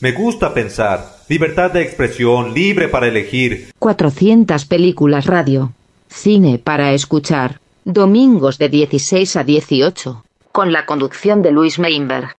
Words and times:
Me 0.00 0.12
gusta 0.12 0.54
pensar. 0.54 1.16
Libertad 1.28 1.72
de 1.72 1.82
expresión, 1.82 2.54
libre 2.54 2.86
para 2.88 3.08
elegir. 3.08 3.72
400 3.80 4.64
películas 4.66 5.26
radio. 5.26 5.72
Cine 6.08 6.58
para 6.58 6.92
escuchar. 6.92 7.60
Domingos 7.84 8.58
de 8.58 8.68
16 8.68 9.34
a 9.34 9.42
18. 9.42 10.24
Con 10.52 10.72
la 10.72 10.86
conducción 10.86 11.42
de 11.42 11.50
Luis 11.50 11.80
Meinberg. 11.80 12.36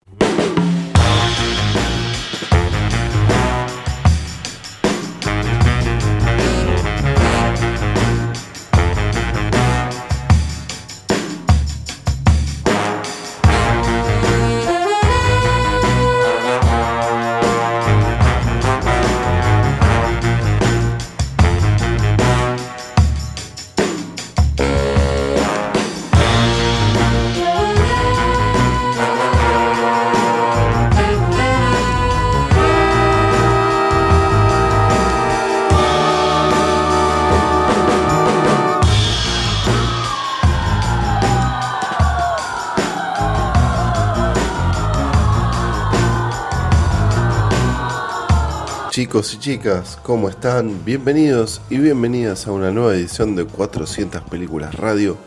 Chicos 49.09 49.33
y 49.33 49.39
chicas, 49.39 49.97
¿cómo 50.03 50.29
están? 50.29 50.85
Bienvenidos 50.85 51.61
y 51.71 51.79
bienvenidas 51.79 52.45
a 52.45 52.51
una 52.51 52.69
nueva 52.69 52.93
edición 52.93 53.35
de 53.35 53.43
400 53.43 54.21
Películas 54.29 54.75
Radio, 54.75 55.17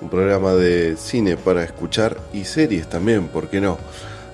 un 0.00 0.08
programa 0.08 0.54
de 0.54 0.96
cine 0.96 1.36
para 1.36 1.62
escuchar 1.62 2.18
y 2.32 2.42
series 2.42 2.90
también, 2.90 3.28
¿por 3.28 3.48
qué 3.48 3.60
no? 3.60 3.78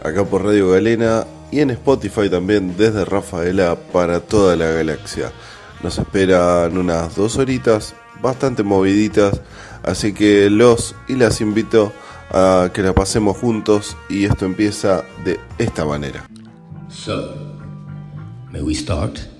Acá 0.02 0.24
por 0.24 0.42
Radio 0.42 0.70
Galena 0.70 1.27
y 1.52 1.61
en 1.61 1.69
Spotify 1.72 2.30
también 2.30 2.78
desde 2.78 3.05
Rafaela 3.05 3.77
para 3.92 4.20
toda 4.20 4.56
la 4.56 4.70
galaxia. 4.70 5.30
Nos 5.83 5.98
esperan 5.98 6.78
unas 6.78 7.14
dos 7.14 7.36
horitas 7.36 7.94
bastante 8.22 8.62
moviditas, 8.62 9.42
así 9.83 10.14
que 10.14 10.48
los 10.48 10.96
y 11.08 11.16
las 11.16 11.42
invito 11.42 11.92
a 12.30 12.70
que 12.72 12.80
la 12.80 12.94
pasemos 12.94 13.36
juntos 13.36 13.98
y 14.08 14.24
esto 14.24 14.46
empieza 14.46 15.05
de 15.27 15.39
esta 15.58 15.84
manera. 15.84 16.27
May 18.55 18.62
we 18.62 18.72
start? 18.72 19.33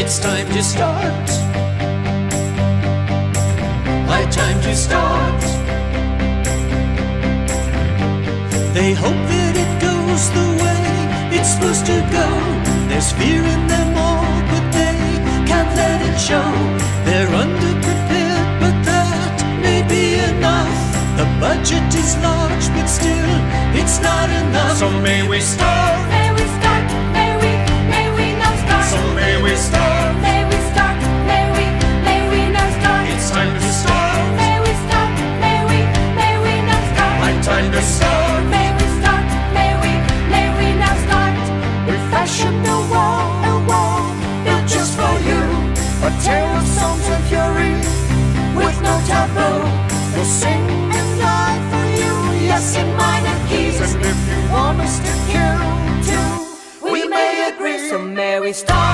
It's 0.00 0.20
time 0.20 0.46
to 0.54 0.62
start. 0.62 1.28
High 4.06 4.30
time 4.30 4.60
to 4.62 4.76
start. 4.76 5.42
They 8.78 8.94
hope 8.94 9.22
that 9.32 9.54
it 9.64 9.72
goes 9.82 10.22
the 10.38 10.48
way 10.62 10.82
it's 11.34 11.50
supposed 11.50 11.84
to 11.86 11.98
go. 12.14 12.28
There's 12.88 13.10
fear 13.10 13.42
in 13.42 13.66
them 13.66 13.90
all, 13.98 14.22
but 14.52 14.64
they 14.70 14.94
can't 15.50 15.72
let 15.74 15.98
it 16.08 16.16
show. 16.16 16.46
They're 17.02 17.34
underprepared, 17.42 18.48
but 18.62 18.76
that 18.86 19.34
may 19.66 19.82
be 19.82 20.22
enough. 20.30 20.78
The 21.18 21.26
budget 21.42 21.90
is 21.92 22.14
large, 22.22 22.66
but 22.70 22.86
still, 22.86 23.34
it's 23.74 23.98
not 23.98 24.30
enough. 24.30 24.78
So 24.78 24.88
may 25.00 25.26
we 25.26 25.40
start. 25.40 25.98
May 26.14 26.30
we 26.38 26.44
start, 26.56 26.86
may 27.10 27.34
we, 27.42 27.50
may 27.90 28.06
we 28.14 28.38
now 28.38 28.54
start. 28.62 28.84
So 28.94 29.00
may 29.18 29.42
we 29.42 29.56
start. 29.56 29.87
Time 37.48 37.72
to 37.72 37.82
start. 37.82 38.44
May 38.54 38.68
we 38.78 38.86
start, 39.00 39.26
may 39.56 39.72
we, 39.82 39.92
may 40.32 40.46
we 40.58 40.66
now 40.82 40.94
start. 41.06 41.36
We 41.88 41.94
fashioned 42.12 42.64
a 42.76 42.78
wall, 42.92 43.24
a 43.52 43.54
wall 43.68 44.04
built 44.44 44.66
just 44.74 44.92
for 45.00 45.14
you. 45.28 45.42
A 46.08 46.10
tale 46.26 46.52
of 46.60 46.66
songs 46.78 47.06
of 47.14 47.20
fury 47.30 47.74
with 48.58 48.76
no 48.88 48.94
taboo. 49.10 49.58
We'll 50.12 50.30
sing 50.42 50.64
and 50.98 51.10
die 51.24 51.60
for 51.70 51.84
you, 52.00 52.14
yes, 52.50 52.76
in 52.80 52.88
minor 53.02 53.38
keys. 53.48 53.80
And 53.80 54.04
if 54.12 54.20
you 54.30 54.40
want 54.52 54.78
us 54.86 54.94
to 55.06 55.12
kill 55.32 55.60
too, 56.08 56.30
we 56.92 57.00
may 57.08 57.32
agree. 57.50 57.78
So 57.88 57.96
may 57.98 58.40
we 58.44 58.52
start, 58.52 58.87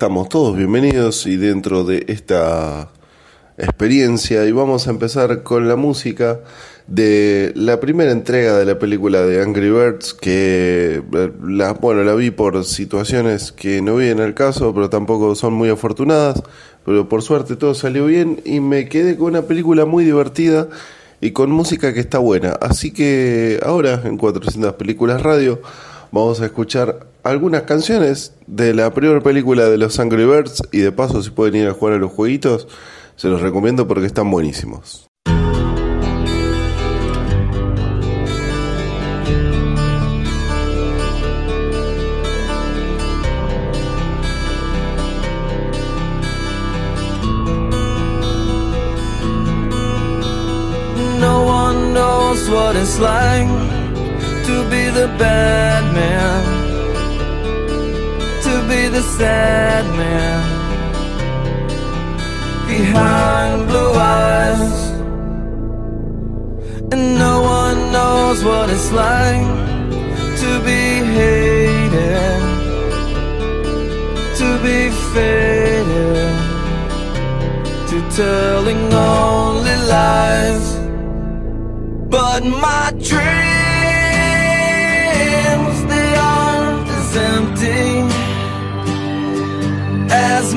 estamos 0.00 0.30
todos 0.30 0.56
bienvenidos 0.56 1.26
y 1.26 1.36
dentro 1.36 1.84
de 1.84 2.06
esta 2.08 2.88
experiencia 3.58 4.46
y 4.46 4.50
vamos 4.50 4.86
a 4.86 4.92
empezar 4.92 5.42
con 5.42 5.68
la 5.68 5.76
música 5.76 6.40
de 6.86 7.52
la 7.54 7.80
primera 7.80 8.10
entrega 8.10 8.56
de 8.56 8.64
la 8.64 8.78
película 8.78 9.20
de 9.20 9.42
Angry 9.42 9.68
Birds 9.68 10.14
que 10.14 11.02
eh, 11.12 11.32
la, 11.46 11.74
bueno, 11.74 12.02
la 12.02 12.14
vi 12.14 12.30
por 12.30 12.64
situaciones 12.64 13.52
que 13.52 13.82
no 13.82 13.96
vi 13.96 14.08
en 14.08 14.20
el 14.20 14.32
caso, 14.32 14.72
pero 14.72 14.88
tampoco 14.88 15.34
son 15.34 15.52
muy 15.52 15.68
afortunadas, 15.68 16.42
pero 16.86 17.06
por 17.06 17.20
suerte 17.20 17.56
todo 17.56 17.74
salió 17.74 18.06
bien 18.06 18.40
y 18.46 18.60
me 18.60 18.88
quedé 18.88 19.18
con 19.18 19.26
una 19.26 19.42
película 19.42 19.84
muy 19.84 20.06
divertida 20.06 20.66
y 21.20 21.32
con 21.32 21.50
música 21.50 21.92
que 21.92 22.00
está 22.00 22.16
buena. 22.16 22.52
Así 22.52 22.90
que 22.90 23.60
ahora 23.62 24.00
en 24.02 24.16
400 24.16 24.72
películas 24.76 25.22
radio 25.22 25.60
vamos 26.12 26.40
a 26.40 26.46
escuchar 26.46 27.06
algunas 27.22 27.62
canciones 27.62 28.34
de 28.46 28.74
la 28.74 28.92
primera 28.92 29.20
película 29.20 29.68
de 29.68 29.78
los 29.78 29.98
Angry 29.98 30.24
Birds 30.24 30.62
y 30.72 30.78
de 30.78 30.92
paso 30.92 31.22
si 31.22 31.30
pueden 31.30 31.56
ir 31.56 31.68
a 31.68 31.74
jugar 31.74 31.94
a 31.94 31.98
los 31.98 32.12
jueguitos, 32.12 32.68
se 33.16 33.28
los 33.28 33.40
recomiendo 33.40 33.86
porque 33.86 34.06
están 34.06 34.30
buenísimos. 34.30 35.06
No 51.20 51.72
knows 51.92 52.48
what 52.48 52.76
it's 52.76 52.98
like 52.98 53.69
to 54.50 54.58
be 54.74 54.84
the 55.00 55.08
bad 55.24 55.82
man, 55.98 56.42
to 58.46 58.54
be 58.70 58.80
the 58.96 59.02
sad 59.16 59.84
man 60.00 60.40
behind 62.72 63.58
blue 63.70 63.92
eyes. 64.16 64.76
And 66.92 67.02
no 67.26 67.34
one 67.60 67.78
knows 67.96 68.38
what 68.48 68.66
it's 68.74 68.90
like 69.04 69.50
to 70.42 70.50
be 70.68 70.82
hated, 71.18 72.42
to 74.40 74.48
be 74.66 74.80
faded, 75.12 76.34
to 77.90 77.96
telling 78.20 78.82
only 78.92 79.76
lies. 79.94 80.66
But 82.16 82.40
my 82.66 82.86
dreams, 83.08 83.49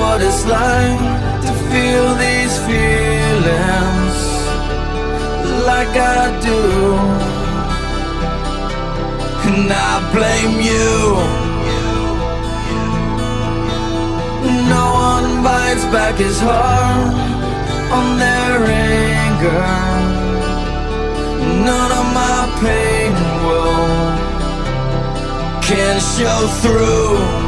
What 0.00 0.22
it's 0.22 0.44
like 0.46 1.00
to 1.44 1.52
feel 1.70 2.06
these 2.24 2.54
feelings 2.68 4.16
like 5.70 5.94
I 6.18 6.22
do. 6.48 6.60
And 9.48 9.72
I 9.90 9.94
blame 10.14 10.56
you. 10.70 10.92
No 14.74 14.84
one 15.10 15.42
bites 15.42 15.84
back 15.94 16.14
his 16.26 16.38
heart 16.40 17.14
on 17.98 18.06
their 18.24 18.56
anger. 18.92 19.68
None 21.70 21.92
of 22.00 22.06
my 22.20 22.40
pain 22.62 23.12
will 23.46 23.98
can 25.68 25.96
show 26.14 26.40
through. 26.62 27.47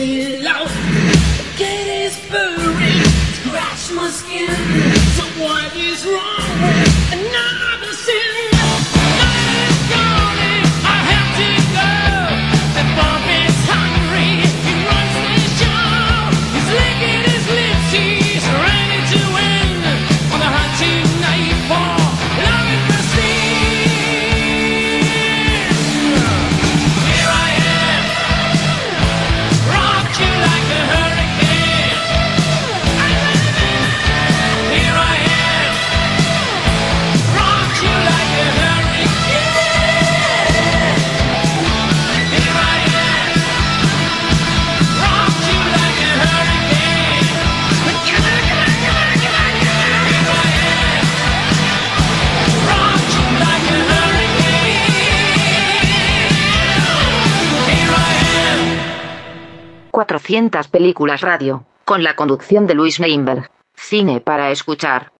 you. 0.00 0.39
200 60.30 60.68
películas 60.68 61.22
radio, 61.22 61.64
con 61.84 62.04
la 62.04 62.14
conducción 62.14 62.68
de 62.68 62.74
Luis 62.74 63.00
Neinberg. 63.00 63.50
Cine 63.74 64.20
para 64.20 64.52
escuchar. 64.52 65.10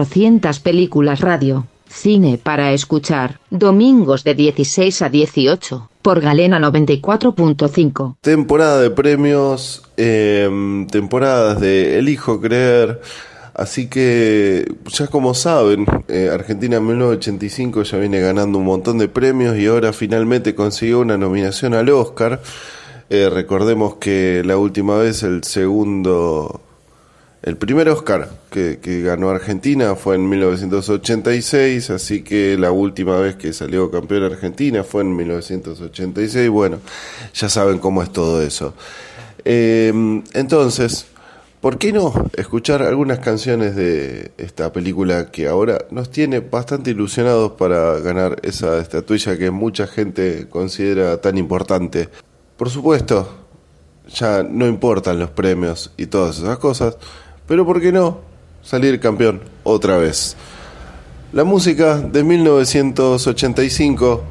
400 0.00 0.60
películas 0.60 1.20
radio. 1.20 1.66
Cine 1.86 2.40
para 2.42 2.72
escuchar. 2.72 3.38
Domingos 3.50 4.24
de 4.24 4.34
16 4.34 5.02
a 5.02 5.10
18. 5.10 5.90
Por 6.00 6.22
Galena 6.22 6.58
94.5. 6.58 8.16
Temporada 8.22 8.80
de 8.80 8.90
premios, 8.90 9.82
eh, 9.98 10.48
temporadas 10.90 11.60
de 11.60 11.98
Elijo 11.98 12.40
Creer. 12.40 13.02
Así 13.52 13.90
que, 13.90 14.72
ya 14.86 15.08
como 15.08 15.34
saben, 15.34 15.84
eh, 16.08 16.30
Argentina 16.32 16.78
en 16.78 16.86
1985 16.86 17.82
ya 17.82 17.98
viene 17.98 18.20
ganando 18.20 18.56
un 18.56 18.64
montón 18.64 18.96
de 18.96 19.08
premios 19.08 19.58
y 19.58 19.66
ahora 19.66 19.92
finalmente 19.92 20.54
consiguió 20.54 21.00
una 21.00 21.18
nominación 21.18 21.74
al 21.74 21.90
Oscar. 21.90 22.40
Eh, 23.10 23.28
recordemos 23.28 23.96
que 23.96 24.42
la 24.46 24.56
última 24.56 24.96
vez 24.96 25.22
el 25.24 25.44
segundo, 25.44 26.62
el 27.42 27.56
primer 27.56 27.88
Oscar 27.88 28.28
que, 28.50 28.78
ganó 29.02 29.30
Argentina 29.30 29.94
fue 29.94 30.16
en 30.16 30.28
1986, 30.28 31.88
así 31.90 32.22
que 32.22 32.58
la 32.58 32.70
última 32.70 33.16
vez 33.18 33.36
que 33.36 33.54
salió 33.54 33.90
campeón 33.90 34.24
Argentina 34.24 34.84
fue 34.84 35.02
en 35.02 35.16
1986. 35.16 36.50
Bueno, 36.50 36.80
ya 37.32 37.48
saben 37.48 37.78
cómo 37.78 38.02
es 38.02 38.12
todo 38.12 38.42
eso. 38.42 38.74
Eh, 39.46 40.22
entonces, 40.34 41.06
¿por 41.62 41.78
qué 41.78 41.94
no 41.94 42.12
escuchar 42.36 42.82
algunas 42.82 43.20
canciones 43.20 43.74
de 43.74 44.32
esta 44.36 44.70
película 44.70 45.30
que 45.30 45.48
ahora 45.48 45.86
nos 45.90 46.10
tiene 46.10 46.40
bastante 46.40 46.90
ilusionados 46.90 47.52
para 47.52 47.98
ganar 48.00 48.36
esa 48.42 48.78
estatuilla 48.80 49.38
que 49.38 49.50
mucha 49.50 49.86
gente 49.86 50.46
considera 50.50 51.18
tan 51.22 51.38
importante? 51.38 52.10
Por 52.58 52.68
supuesto, 52.68 53.40
ya 54.14 54.42
no 54.42 54.66
importan 54.66 55.18
los 55.18 55.30
premios 55.30 55.92
y 55.96 56.06
todas 56.06 56.38
esas 56.38 56.58
cosas, 56.58 56.98
pero 57.50 57.66
¿por 57.66 57.80
qué 57.80 57.90
no 57.90 58.20
salir 58.62 59.00
campeón 59.00 59.40
otra 59.64 59.96
vez? 59.96 60.36
La 61.32 61.42
música 61.42 61.98
de 61.98 62.22
1985, 62.22 64.22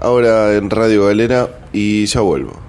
ahora 0.00 0.52
en 0.52 0.68
Radio 0.68 1.06
Galera, 1.06 1.48
y 1.72 2.06
ya 2.06 2.22
vuelvo. 2.22 2.65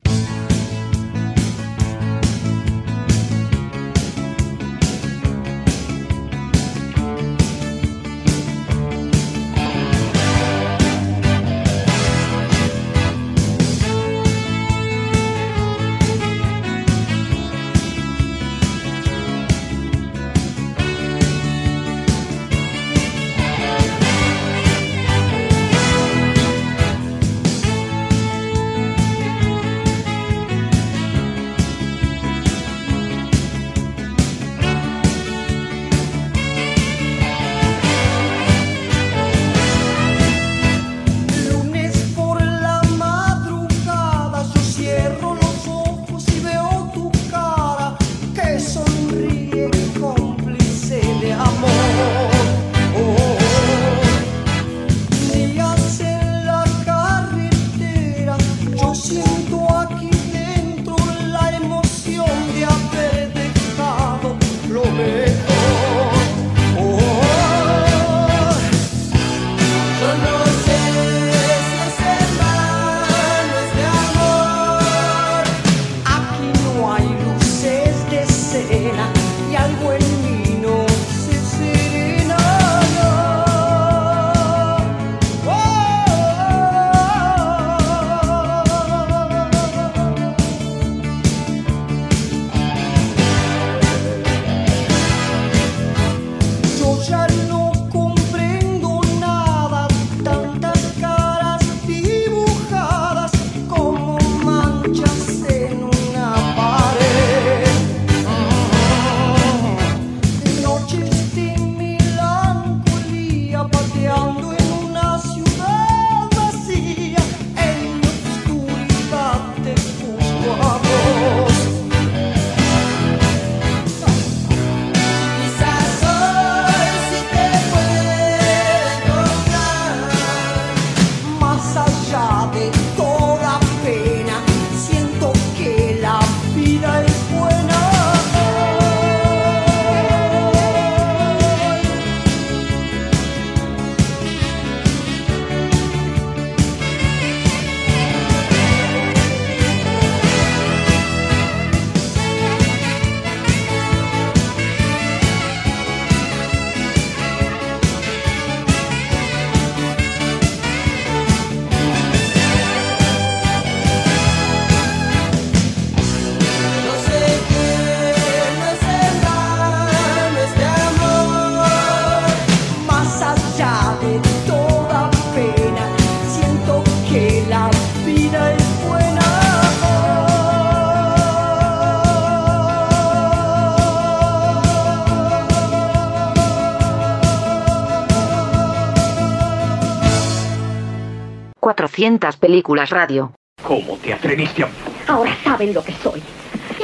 200 191.98 192.38
películas 192.38 192.92
radio. 192.92 193.34
¿Cómo 193.64 193.98
te 193.98 194.14
atreviste 194.14 194.64
a...? 194.64 194.70
Ahora 195.08 195.36
saben 195.44 195.74
lo 195.74 195.84
que 195.84 195.94
soy. 195.94 196.22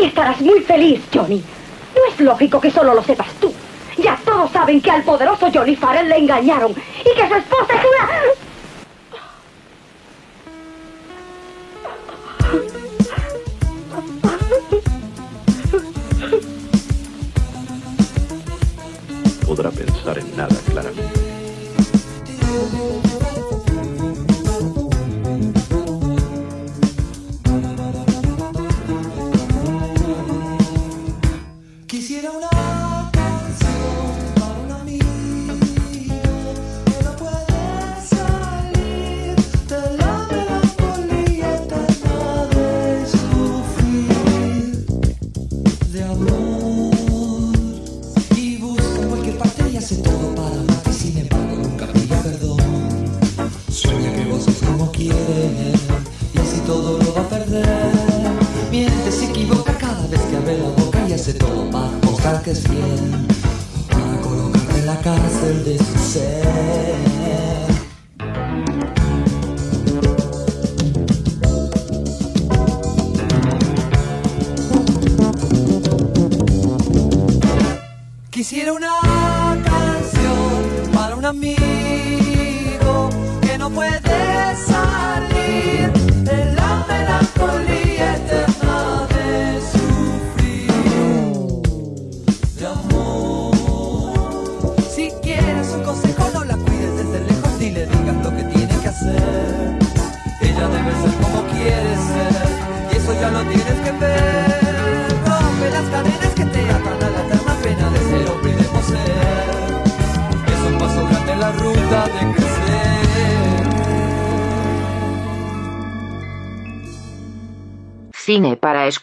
Y 0.02 0.06
estarás 0.06 0.42
muy 0.42 0.60
feliz, 0.62 1.02
Johnny. 1.14 1.44
No 1.96 2.02
es 2.12 2.20
lógico 2.20 2.60
que 2.60 2.72
solo 2.72 2.96
lo 2.96 3.04
sepas 3.04 3.32
tú. 3.40 3.54
Ya 4.00 4.18
todos 4.26 4.50
saben 4.50 4.82
que 4.82 4.90
al 4.90 5.04
poderoso 5.04 5.52
Johnny 5.54 5.76
Farrell 5.76 6.10
le 6.10 6.18
engañaron 6.18 6.72
y 6.72 7.16
que 7.16 7.28
su 7.28 7.36
esposa 7.36 7.73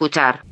escuchar. 0.00 0.49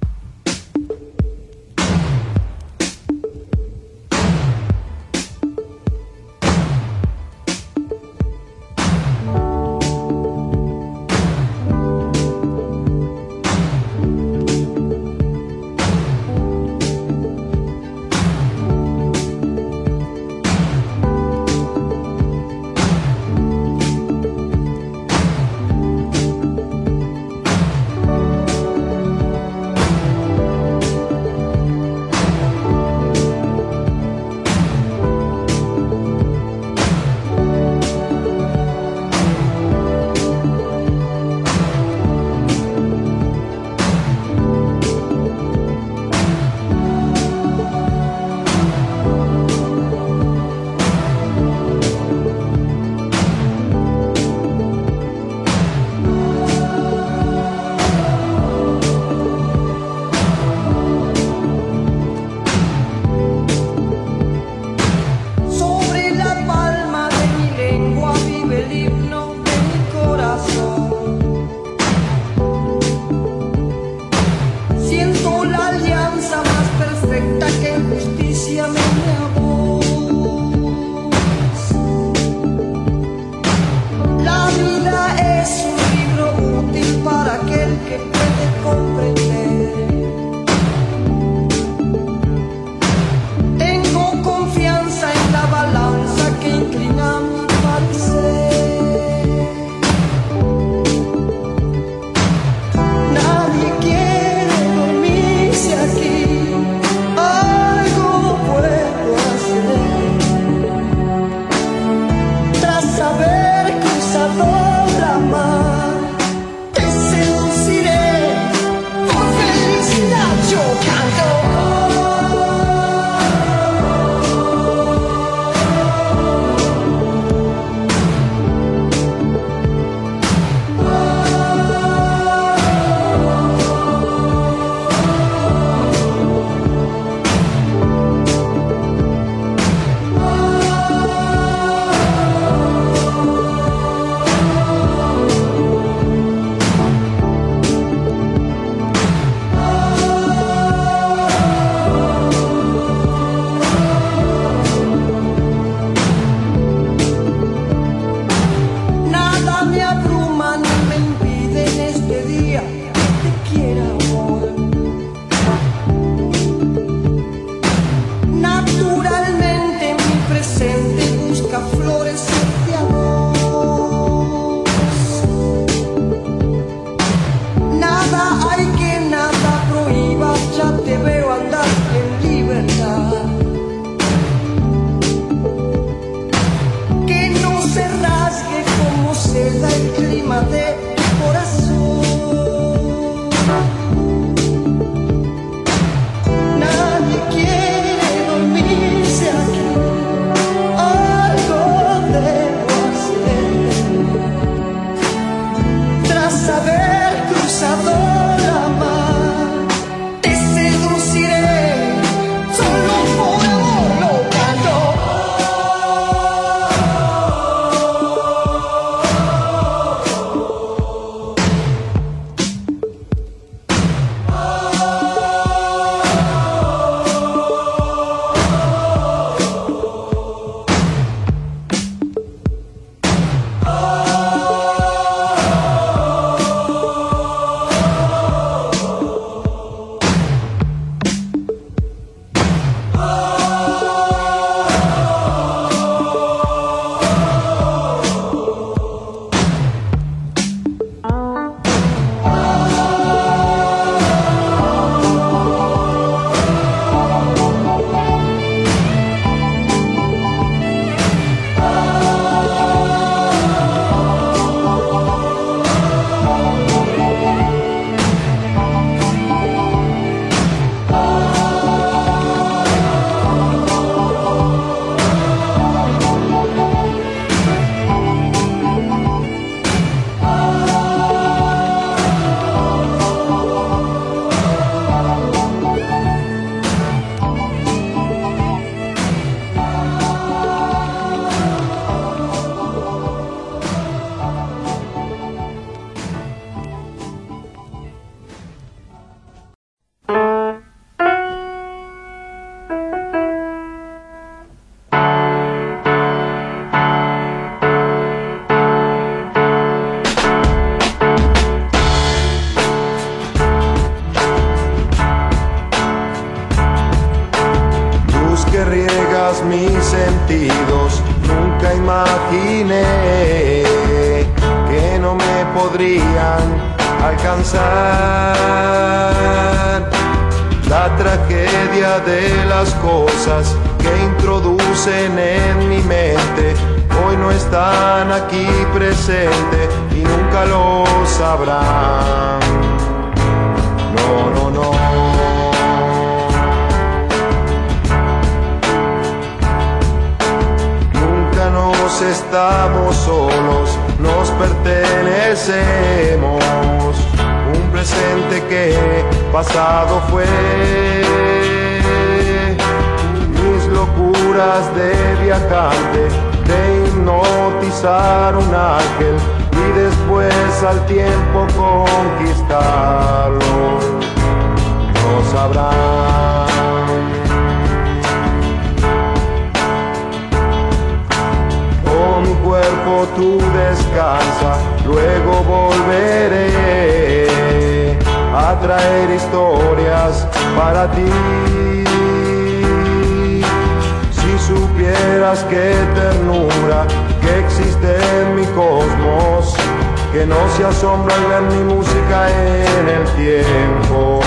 Que 400.18 400.26
no 400.26 400.48
se 400.56 400.64
asombra 400.64 401.14
al 401.14 401.26
ver 401.26 401.42
mi 401.42 401.74
música 401.74 402.28
en 402.28 402.88
el 402.88 403.04
tiempo. 403.14 404.17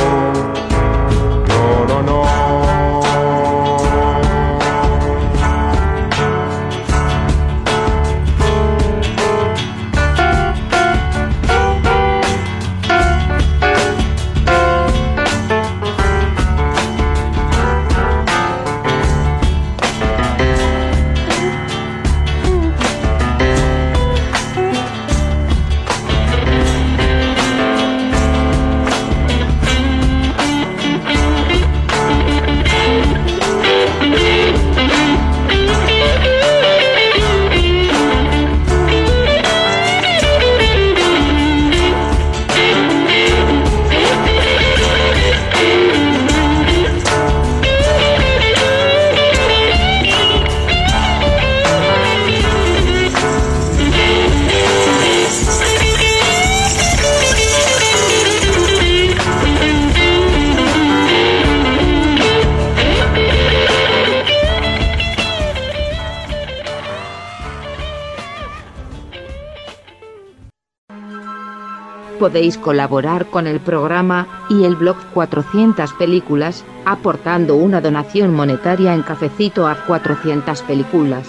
Podéis 72.31 72.57
colaborar 72.57 73.25
con 73.25 73.45
el 73.45 73.59
programa 73.59 74.45
y 74.49 74.63
el 74.63 74.77
blog 74.77 74.95
400 75.13 75.91
películas, 75.95 76.63
aportando 76.85 77.57
una 77.57 77.81
donación 77.81 78.33
monetaria 78.33 78.93
en 78.93 79.01
cafecito 79.01 79.67
a 79.67 79.75
400 79.85 80.61
películas. 80.61 81.27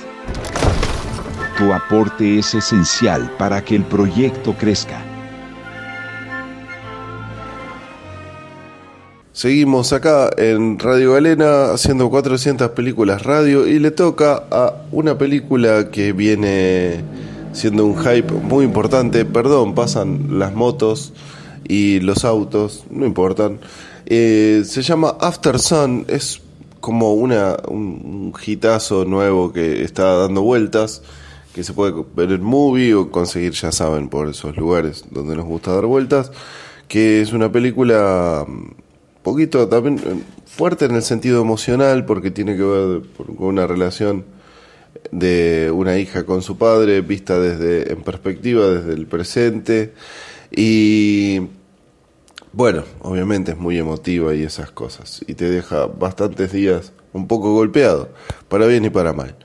Tu 1.59 1.73
aporte 1.73 2.39
es 2.39 2.55
esencial 2.55 3.29
para 3.37 3.65
que 3.65 3.75
el 3.75 3.83
proyecto 3.83 4.55
crezca. 4.55 5.03
Seguimos 9.33 9.93
acá 9.93 10.31
en 10.37 10.79
Radio 10.79 11.15
Galena 11.15 11.73
haciendo 11.73 12.11
400 12.11 12.71
películas 12.71 13.25
radio 13.25 13.67
y 13.67 13.81
le 13.81 13.91
toca 13.91 14.45
a 14.53 14.75
una 14.93 15.19
película 15.19 15.91
que 15.91 16.13
viene 16.13 17.03
siendo 17.53 17.87
un 17.87 17.97
hype 17.97 18.33
muy 18.33 18.65
importante. 18.65 19.25
Perdón, 19.25 19.75
pasan 19.75 20.39
las 20.39 20.55
motos 20.55 21.13
y 21.69 22.01
los 22.01 22.25
autos, 22.25 22.85
no 22.91 23.07
importan. 23.07 23.61
Eh, 24.07 24.63
se 24.65 24.83
llama 24.83 25.17
After 25.21 25.59
Sun, 25.59 26.05
es 26.09 26.43
como 26.81 27.15
una, 27.15 27.57
un, 27.69 28.33
un 28.35 29.11
nuevo 29.11 29.53
que 29.53 29.83
está 29.85 30.17
dando 30.17 30.43
vueltas, 30.43 31.03
que 31.55 31.63
se 31.63 31.73
puede 31.73 31.95
ver 32.17 32.33
en 32.33 32.43
movie 32.43 32.95
o 32.95 33.11
conseguir, 33.11 33.53
ya 33.53 33.71
saben, 33.71 34.09
por 34.09 34.29
esos 34.29 34.57
lugares 34.57 35.05
donde 35.11 35.37
nos 35.37 35.45
gusta 35.45 35.73
dar 35.73 35.87
vueltas, 35.87 36.33
que 36.89 37.21
es 37.21 37.33
una 37.33 37.53
película 37.53 38.47
poquito 39.23 39.69
también 39.69 39.99
eh, 39.99 40.23
fuerte 40.47 40.85
en 40.85 40.95
el 40.95 41.03
sentido 41.03 41.41
emocional 41.41 42.05
porque 42.05 42.31
tiene 42.31 42.57
que 42.57 42.63
ver 42.63 43.03
con 43.17 43.47
una 43.47 43.67
relación 43.67 44.25
de 45.11 45.71
una 45.75 45.99
hija 45.99 46.25
con 46.25 46.43
su 46.43 46.57
padre 46.57 47.01
vista 47.01 47.39
desde 47.39 47.93
en 47.93 48.03
perspectiva 48.03 48.67
desde 48.69 48.95
el 48.95 49.07
presente. 49.07 49.93
Y 50.51 51.49
bueno 52.53 52.85
obviamente 53.01 53.53
es 53.53 53.59
muy 53.59 53.79
emotiva 53.79 54.35
y 54.35 54.43
esas 54.43 54.71
cosas. 54.71 55.25
Y 55.27 55.35
te 55.35 55.51
deja 55.51 55.87
bastantes 55.87 56.53
días 56.53 56.93
un 57.13 57.27
poco 57.27 57.53
golpeado 57.55 58.11
para 58.49 58.67
bien 58.67 58.85
y 58.85 58.91
para 58.91 59.13
mal. 59.13 59.37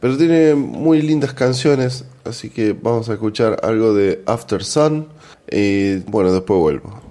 Pero 0.00 0.16
tiene 0.16 0.54
muy 0.54 1.02
lindas 1.02 1.32
canciones 1.32 2.04
así 2.24 2.50
que 2.50 2.72
vamos 2.72 3.08
a 3.08 3.14
escuchar 3.14 3.60
algo 3.62 3.94
de 3.94 4.22
After 4.26 4.62
Sun 4.62 5.08
y 5.50 5.96
bueno 6.10 6.32
después 6.32 6.60
vuelvo 6.60 7.05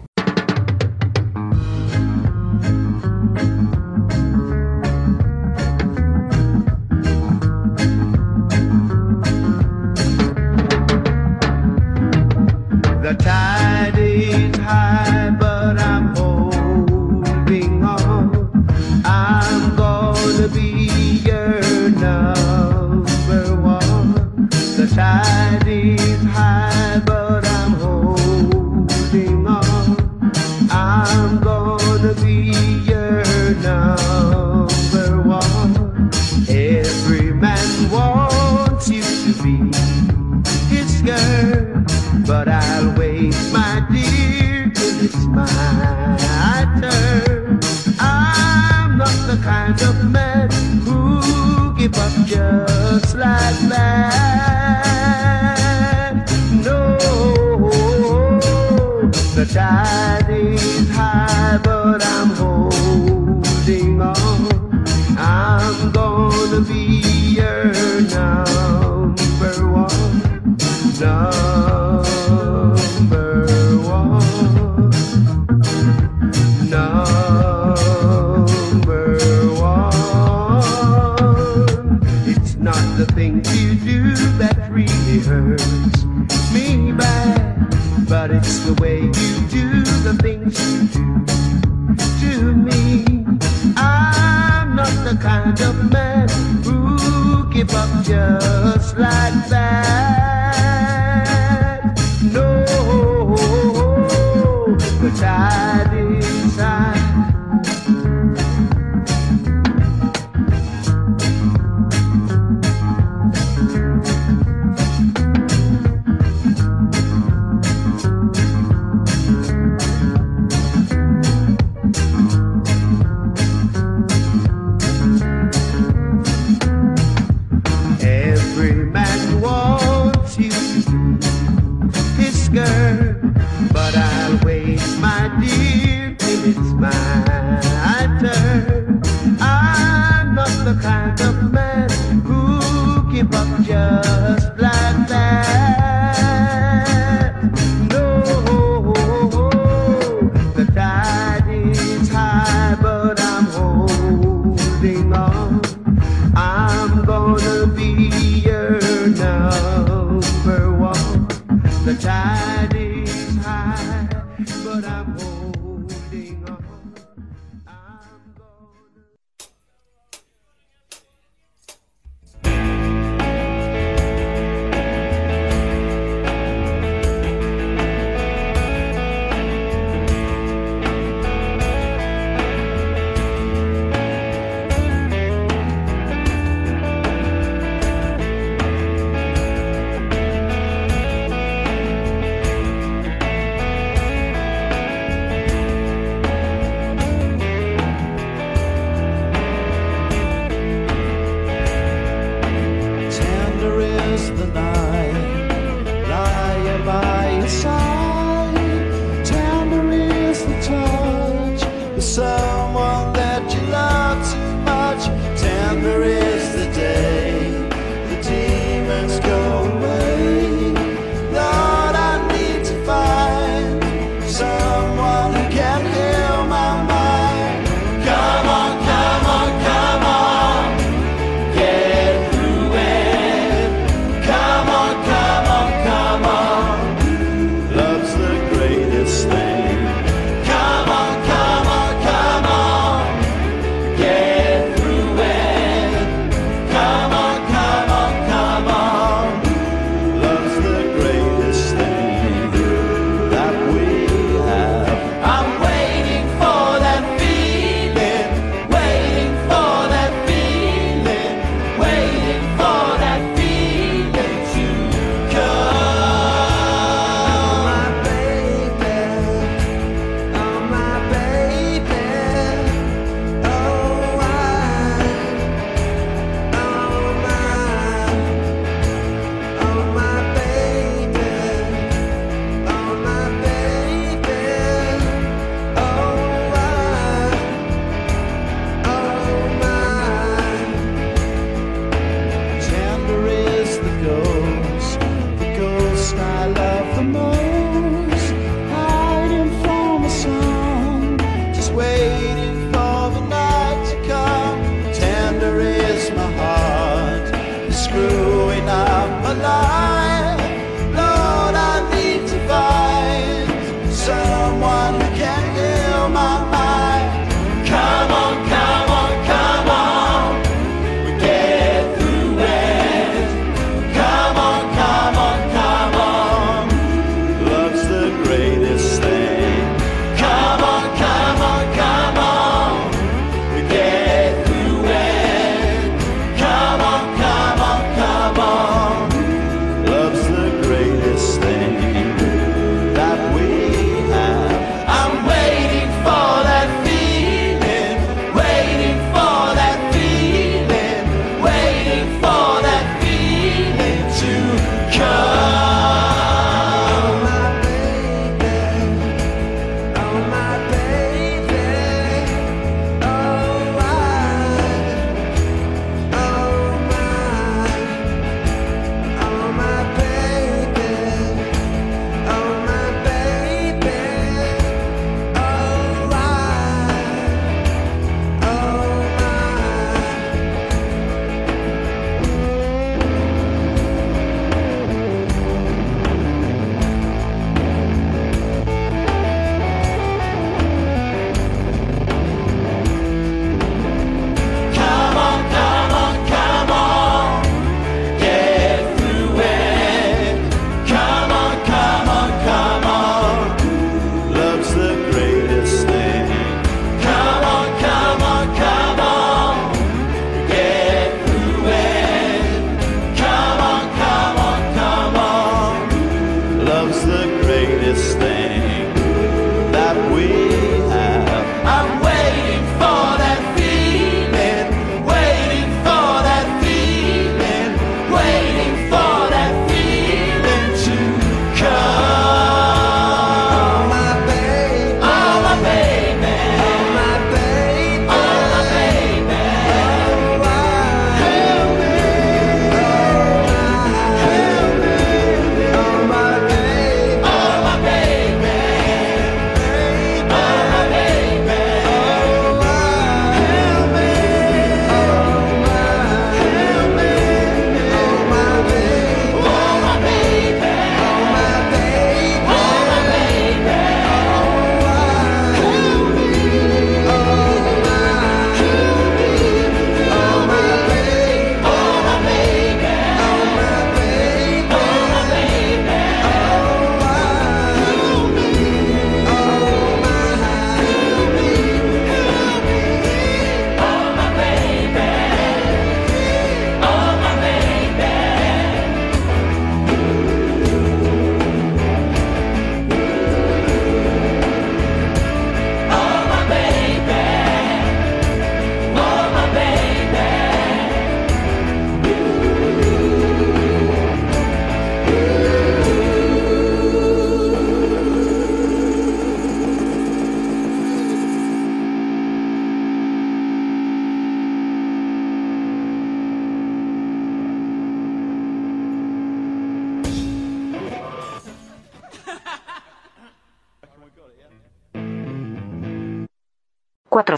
kind 95.56 95.70
of 95.70 95.92
man 95.92 96.30
who 96.64 97.50
give 97.52 97.74
up 97.74 97.90
just 98.04 98.98
like 98.98 99.50
that. 99.50 99.85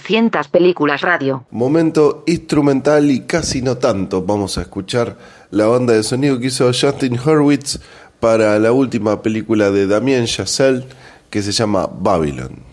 400 0.08 0.48
películas 0.48 1.02
radio. 1.02 1.46
Momento 1.52 2.24
instrumental 2.28 3.12
y 3.12 3.22
casi 3.22 3.62
no 3.62 3.78
tanto. 3.78 4.22
Vamos 4.22 4.58
a 4.58 4.62
escuchar 4.62 5.18
la 5.52 5.66
banda 5.66 5.94
de 5.94 6.04
sonido 6.04 6.40
que 6.40 6.48
hizo 6.48 6.66
Justin 6.68 7.20
Hurwitz 7.20 7.80
para 8.22 8.58
la 8.58 8.72
última 8.72 9.22
película 9.22 9.70
de 9.70 9.86
Damien 9.86 10.26
Chazelle 10.26 10.86
que 11.30 11.42
se 11.42 11.52
llama 11.52 11.88
Babylon. 11.88 12.67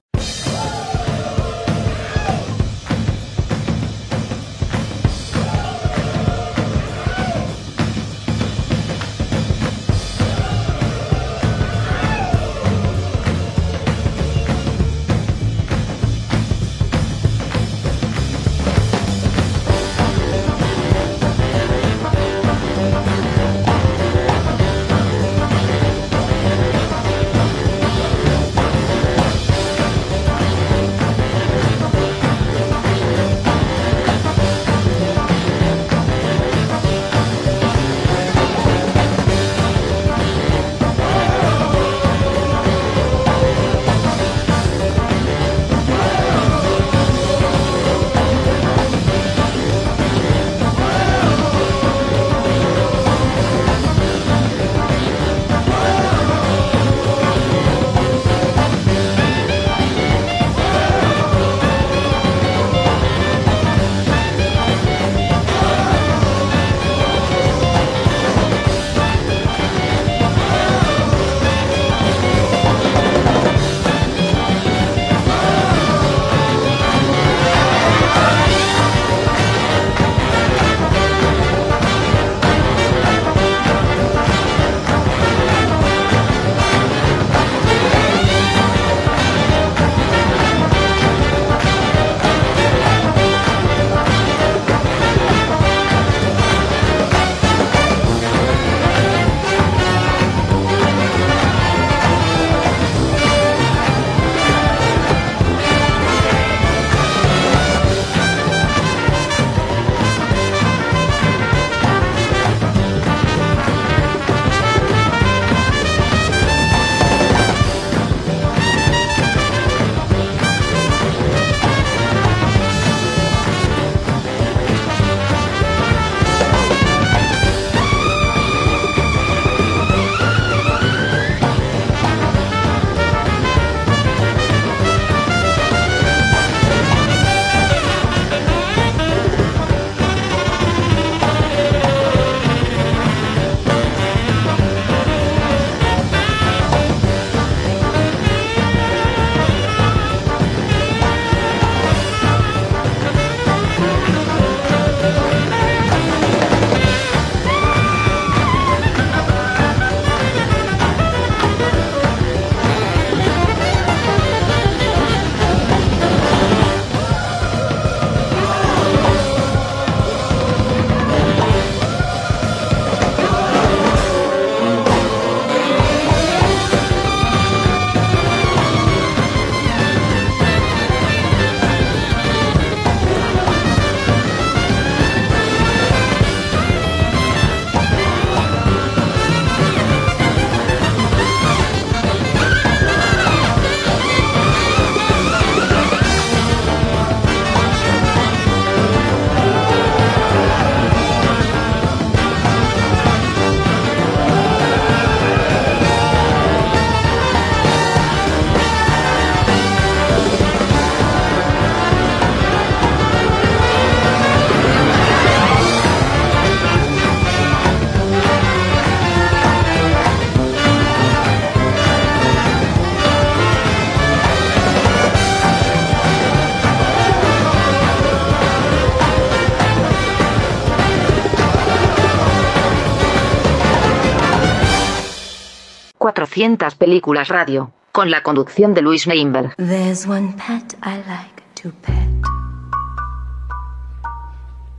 Cuatrocientas 236.45 236.75
películas 236.75 237.29
radio, 237.29 237.71
con 237.91 238.11
la 238.11 238.23
conducción 238.23 238.75
de 238.75 238.83
Luis 238.83 239.07
Neinberg. 239.07 239.57
There's 239.57 240.07
one 240.07 240.35
pet 240.37 240.77
I 240.83 240.99
like 241.09 241.43
to 241.63 241.73
pet. 241.81 242.07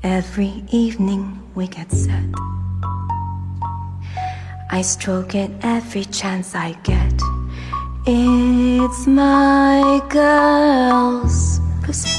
Every 0.04 0.64
evening 0.72 1.42
we 1.56 1.68
get 1.68 1.90
set. 1.92 2.24
I 4.70 4.84
stroke 4.84 5.34
it 5.34 5.50
every 5.64 6.06
chance 6.06 6.56
I 6.56 6.76
get. 6.84 7.20
It's 8.06 9.08
my 9.08 10.04
girl's 10.10 11.60
pussy. 11.84 12.12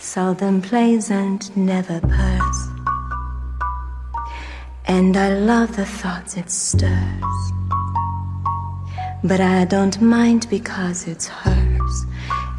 Seldom 0.00 0.60
plays 0.60 1.12
and 1.12 1.48
never 1.56 2.00
purrs. 2.00 2.35
And 4.88 5.16
I 5.16 5.30
love 5.30 5.74
the 5.76 5.84
thoughts 5.84 6.36
it 6.36 6.48
stirs. 6.48 7.52
But 9.24 9.40
I 9.40 9.64
don't 9.64 10.00
mind 10.00 10.46
because 10.48 11.08
it's 11.08 11.26
hers. 11.26 12.06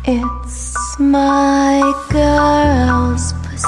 It's 0.06 1.00
my 1.00 1.80
girl's 2.10 3.32
pussy. 3.44 3.68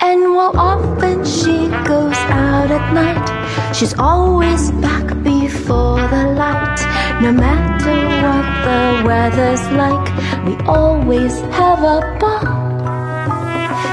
And 0.00 0.34
while 0.36 0.56
often 0.56 1.24
she 1.24 1.66
goes 1.84 2.16
out 2.30 2.70
at 2.70 2.92
night, 2.94 3.74
she's 3.74 3.98
always 3.98 4.70
back 4.80 5.10
before 5.48 6.00
the 6.14 6.24
light. 6.42 6.80
No 7.24 7.32
matter 7.32 7.96
what 8.22 8.46
the 8.68 8.82
weather's 9.08 9.64
like, 9.82 10.06
we 10.46 10.54
always 10.66 11.40
have 11.58 11.80
a 11.96 11.98
ball. 12.20 12.46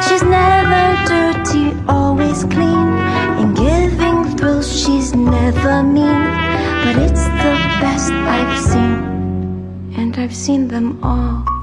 She's 0.05 0.23
never 0.23 0.83
dirty, 1.11 1.65
always 1.87 2.43
clean. 2.43 2.89
In 3.41 3.53
giving 3.53 4.37
thrills, 4.37 4.67
she's 4.81 5.15
never 5.15 5.81
mean. 5.81 6.23
But 6.83 6.95
it's 7.05 7.25
the 7.43 7.55
best 7.81 8.11
I've 8.35 8.57
seen, 8.71 8.97
and 9.99 10.11
I've 10.17 10.35
seen 10.35 10.67
them 10.67 10.99
all. 11.03 11.54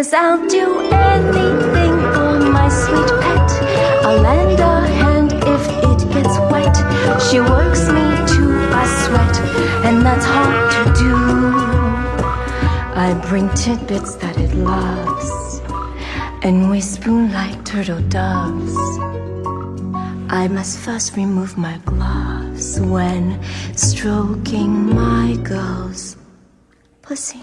Cause 0.00 0.14
I'll 0.14 0.48
do 0.48 0.80
anything 0.80 1.94
for 2.14 2.50
my 2.50 2.70
sweet 2.70 3.10
pet. 3.20 3.50
I'll 4.02 4.22
lend 4.22 4.58
a 4.58 4.80
hand 4.88 5.30
if 5.34 5.68
it 5.68 6.00
gets 6.14 6.38
wet. 6.50 6.74
She 7.20 7.38
works 7.38 7.86
me 7.88 8.06
to 8.32 8.44
a 8.80 8.84
sweat, 9.02 9.36
and 9.84 10.00
that's 10.00 10.24
hard 10.24 10.72
to 10.72 10.82
do. 11.04 11.14
I 12.96 13.12
bring 13.28 13.50
tidbits 13.50 14.14
that 14.14 14.38
it 14.38 14.54
loves, 14.54 15.60
and 16.42 16.70
we 16.70 16.80
spoon 16.80 17.30
like 17.34 17.62
turtle 17.66 18.00
doves. 18.08 18.74
I 20.30 20.48
must 20.48 20.78
first 20.78 21.14
remove 21.14 21.58
my 21.58 21.76
gloves 21.84 22.80
when 22.80 23.38
stroking 23.76 24.94
my 24.94 25.36
girl's 25.44 26.16
pussy. 27.02 27.42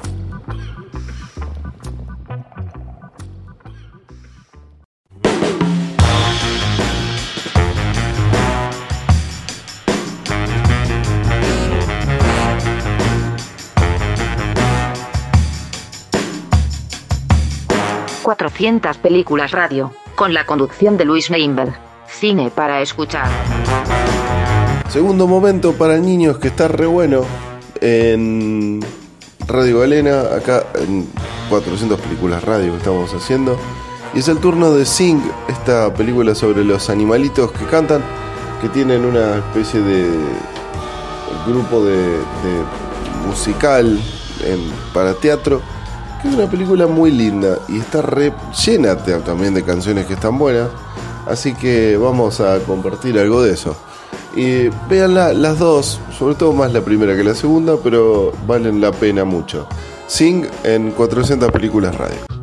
Cuatro 18.61 18.79
400 18.79 18.97
películas 18.97 19.51
radio, 19.51 19.91
con 20.13 20.35
la 20.35 20.45
conducción 20.45 20.95
de 20.95 21.03
Luis 21.03 21.31
Neinberg. 21.31 21.73
Cine 22.07 22.51
para 22.51 22.79
escuchar. 22.81 23.27
Segundo 24.87 25.25
momento 25.25 25.73
para 25.73 25.97
niños 25.97 26.37
que 26.37 26.49
está 26.49 26.67
re 26.67 26.85
bueno 26.85 27.23
en 27.81 28.79
Radio 29.47 29.79
Galena, 29.79 30.21
acá 30.37 30.63
en 30.75 31.07
400 31.49 31.99
películas 32.01 32.43
radio 32.43 32.73
que 32.73 32.77
estamos 32.77 33.11
haciendo. 33.15 33.57
Y 34.13 34.19
es 34.19 34.27
el 34.27 34.37
turno 34.37 34.71
de 34.75 34.85
Sing, 34.85 35.19
esta 35.47 35.91
película 35.95 36.35
sobre 36.35 36.63
los 36.63 36.91
animalitos 36.91 37.51
que 37.53 37.65
cantan, 37.65 38.03
que 38.61 38.69
tienen 38.69 39.05
una 39.05 39.37
especie 39.37 39.79
de 39.81 40.07
grupo 41.47 41.83
de, 41.83 41.95
de 41.97 42.63
musical 43.25 43.99
en- 44.45 44.71
para 44.93 45.15
teatro, 45.15 45.61
es 46.23 46.33
una 46.35 46.49
película 46.49 46.87
muy 46.87 47.11
linda 47.11 47.57
y 47.67 47.79
está 47.79 48.01
re 48.01 48.33
llena 48.65 48.95
también 48.97 49.53
de 49.53 49.63
canciones 49.63 50.05
que 50.05 50.13
están 50.13 50.37
buenas. 50.37 50.69
Así 51.27 51.53
que 51.53 51.97
vamos 51.97 52.39
a 52.39 52.59
compartir 52.59 53.17
algo 53.17 53.41
de 53.41 53.53
eso. 53.53 53.75
Y 54.35 54.69
véanla 54.89 55.33
las 55.33 55.59
dos, 55.59 55.99
sobre 56.17 56.35
todo 56.35 56.53
más 56.53 56.71
la 56.73 56.81
primera 56.81 57.15
que 57.15 57.23
la 57.23 57.35
segunda, 57.35 57.75
pero 57.83 58.31
valen 58.47 58.79
la 58.79 58.91
pena 58.91 59.25
mucho. 59.25 59.67
Sing 60.07 60.45
en 60.63 60.91
400 60.91 61.51
películas 61.51 61.95
radio. 61.95 62.40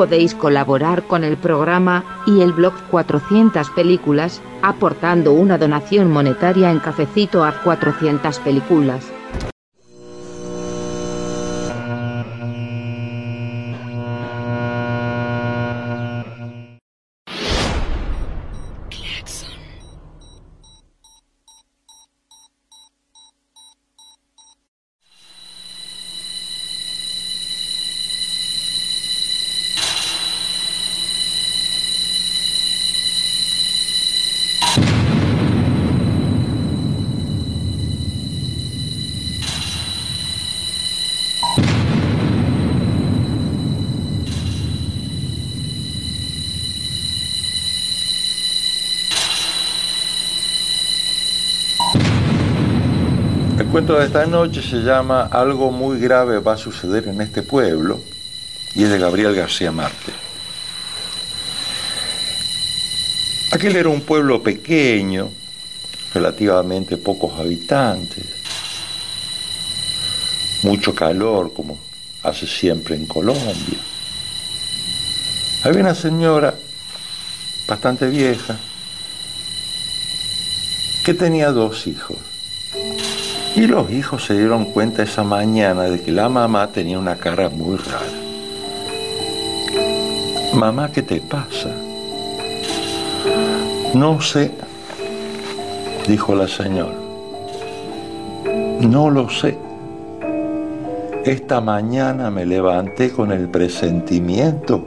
Podéis 0.00 0.34
colaborar 0.34 1.02
con 1.02 1.24
el 1.24 1.36
programa 1.36 2.22
y 2.26 2.40
el 2.40 2.54
blog 2.54 2.72
400 2.90 3.68
películas 3.68 4.40
aportando 4.62 5.34
una 5.34 5.58
donación 5.58 6.10
monetaria 6.10 6.70
en 6.70 6.78
cafecito 6.78 7.44
a 7.44 7.52
400 7.62 8.38
películas. 8.38 9.12
De 53.98 54.06
esta 54.06 54.24
noche 54.24 54.62
se 54.62 54.82
llama 54.82 55.28
Algo 55.32 55.72
muy 55.72 55.98
grave 55.98 56.38
va 56.38 56.52
a 56.52 56.56
suceder 56.56 57.08
en 57.08 57.20
este 57.20 57.42
pueblo 57.42 58.00
y 58.74 58.84
es 58.84 58.90
de 58.90 58.98
Gabriel 58.98 59.34
García 59.34 59.72
Márquez. 59.72 60.14
Aquel 63.50 63.74
era 63.74 63.88
un 63.88 64.02
pueblo 64.02 64.42
pequeño, 64.42 65.30
relativamente 66.14 66.98
pocos 66.98 67.38
habitantes, 67.38 68.24
mucho 70.62 70.94
calor 70.94 71.52
como 71.52 71.78
hace 72.22 72.46
siempre 72.46 72.94
en 72.94 73.06
Colombia. 73.06 73.78
Había 75.64 75.80
una 75.80 75.94
señora 75.96 76.54
bastante 77.66 78.06
vieja 78.06 78.56
que 81.04 81.12
tenía 81.12 81.50
dos 81.50 81.88
hijos. 81.88 82.29
Y 83.56 83.66
los 83.66 83.90
hijos 83.90 84.24
se 84.24 84.38
dieron 84.38 84.66
cuenta 84.66 85.02
esa 85.02 85.24
mañana 85.24 85.84
de 85.84 86.00
que 86.00 86.12
la 86.12 86.28
mamá 86.28 86.68
tenía 86.68 86.98
una 86.98 87.16
cara 87.16 87.48
muy 87.48 87.76
rara. 87.76 88.20
Mamá, 90.54 90.90
¿qué 90.92 91.02
te 91.02 91.20
pasa? 91.20 91.70
No 93.94 94.20
sé, 94.20 94.52
dijo 96.06 96.34
la 96.34 96.46
señora. 96.46 96.94
No 98.80 99.10
lo 99.10 99.28
sé. 99.28 99.58
Esta 101.24 101.60
mañana 101.60 102.30
me 102.30 102.46
levanté 102.46 103.10
con 103.10 103.30
el 103.32 103.48
presentimiento 103.48 104.86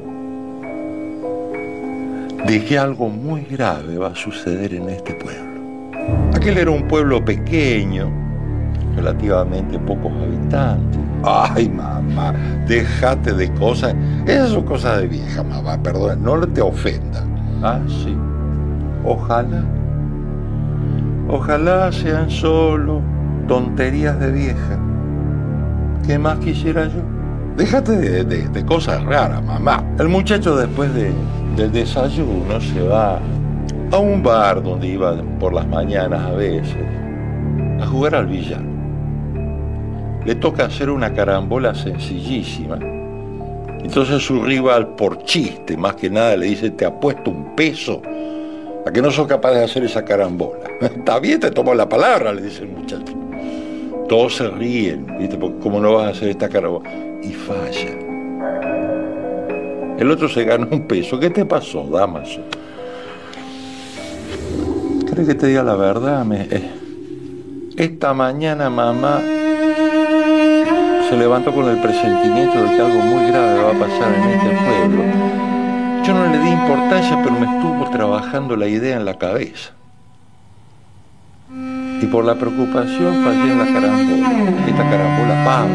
de 2.47 2.65
que 2.65 2.77
algo 2.77 3.09
muy 3.09 3.41
grave 3.43 3.97
va 3.97 4.07
a 4.07 4.15
suceder 4.15 4.73
en 4.73 4.89
este 4.89 5.13
pueblo. 5.13 5.53
Aquel 6.33 6.57
era 6.57 6.71
un 6.71 6.87
pueblo 6.87 7.23
pequeño, 7.23 8.22
relativamente 8.95 9.77
pocos 9.79 10.11
habitantes. 10.21 10.99
Ay, 11.23 11.69
mamá, 11.69 12.33
déjate 12.67 13.33
de 13.33 13.51
cosas. 13.53 13.95
Esas 14.25 14.49
son 14.49 14.63
cosas 14.63 14.99
de 14.99 15.07
vieja, 15.07 15.43
mamá, 15.43 15.77
perdón, 15.81 16.21
no 16.23 16.39
te 16.47 16.61
ofenda. 16.61 17.23
Ah, 17.61 17.79
sí. 17.87 18.15
Ojalá. 19.05 19.63
Ojalá 21.29 21.91
sean 21.91 22.29
solo 22.29 23.01
tonterías 23.47 24.19
de 24.19 24.31
vieja. 24.31 24.77
¿Qué 26.05 26.19
más 26.19 26.37
quisiera 26.39 26.85
yo? 26.85 26.99
Déjate 27.57 27.93
de, 27.97 28.23
de- 28.25 28.47
de 28.49 28.65
cosas 28.65 29.03
raras, 29.03 29.43
mamá. 29.43 29.83
El 29.99 30.09
muchacho 30.09 30.55
después 30.55 30.93
de 30.93 31.11
del 31.55 31.71
desayuno 31.71 32.59
se 32.59 32.81
va 32.87 33.19
a 33.91 33.97
un 33.99 34.23
bar 34.23 34.63
donde 34.63 34.87
iba 34.87 35.13
por 35.39 35.53
las 35.53 35.67
mañanas 35.67 36.19
a 36.25 36.31
veces 36.31 36.75
a 37.79 37.85
jugar 37.85 38.15
al 38.15 38.25
billar. 38.25 38.61
Le 40.25 40.35
toca 40.35 40.65
hacer 40.65 40.89
una 40.89 41.13
carambola 41.13 41.75
sencillísima. 41.75 42.79
Entonces 43.83 44.23
su 44.23 44.41
rival, 44.43 44.95
por 44.95 45.23
chiste, 45.25 45.75
más 45.75 45.95
que 45.95 46.09
nada, 46.09 46.37
le 46.37 46.45
dice, 46.47 46.69
te 46.71 46.85
apuesto 46.85 47.29
un 47.31 47.55
peso 47.55 48.01
a 48.85 48.91
que 48.91 49.01
no 49.01 49.11
sos 49.11 49.27
capaz 49.27 49.51
de 49.51 49.63
hacer 49.63 49.83
esa 49.83 50.05
carambola. 50.05 50.61
Está 50.81 51.19
bien, 51.19 51.39
te 51.39 51.51
tomo 51.51 51.73
la 51.75 51.87
palabra, 51.89 52.31
le 52.33 52.41
dice 52.43 52.63
el 52.63 52.69
muchacho. 52.69 53.13
Todos 54.07 54.35
se 54.37 54.47
ríen, 54.49 55.05
¿viste? 55.19 55.37
¿cómo 55.61 55.79
no 55.79 55.93
vas 55.95 56.07
a 56.07 56.09
hacer 56.11 56.29
esta 56.29 56.47
carambola? 56.47 56.89
Y 57.21 57.33
falla. 57.33 57.99
El 59.97 60.09
otro 60.11 60.27
se 60.29 60.43
ganó 60.45 60.67
un 60.71 60.87
peso. 60.87 61.19
¿Qué 61.19 61.29
te 61.29 61.45
pasó, 61.45 61.83
Damaso? 61.83 62.41
¿Crees 65.11 65.27
que 65.27 65.35
te 65.35 65.47
diga 65.47 65.63
la 65.63 65.75
verdad? 65.75 66.25
Me- 66.25 66.47
eh, 66.49 66.71
esta 67.77 68.13
mañana 68.13 68.69
mamá 68.69 69.21
se 71.13 71.19
levantó 71.19 71.53
con 71.53 71.69
el 71.69 71.77
presentimiento 71.77 72.63
de 72.63 72.75
que 72.75 72.81
algo 72.81 72.99
muy 73.03 73.27
grave 73.27 73.61
va 73.61 73.69
a 73.69 73.73
pasar 73.73 74.15
en 74.15 74.23
este 74.31 74.49
pueblo. 74.65 75.03
Yo 76.03 76.11
no 76.11 76.25
le 76.31 76.39
di 76.39 76.49
importancia, 76.49 77.19
pero 77.23 77.35
me 77.39 77.45
estuvo 77.45 77.87
trabajando 77.91 78.55
la 78.55 78.67
idea 78.67 78.97
en 78.97 79.05
la 79.05 79.13
cabeza. 79.13 79.73
Y 82.01 82.05
por 82.07 82.25
la 82.25 82.33
preocupación 82.33 83.23
fallé 83.23 83.51
en 83.51 83.59
la 83.59 83.65
carambola. 83.65 84.31
Esta 84.67 84.89
carambola 84.89 85.45
pava, 85.45 85.67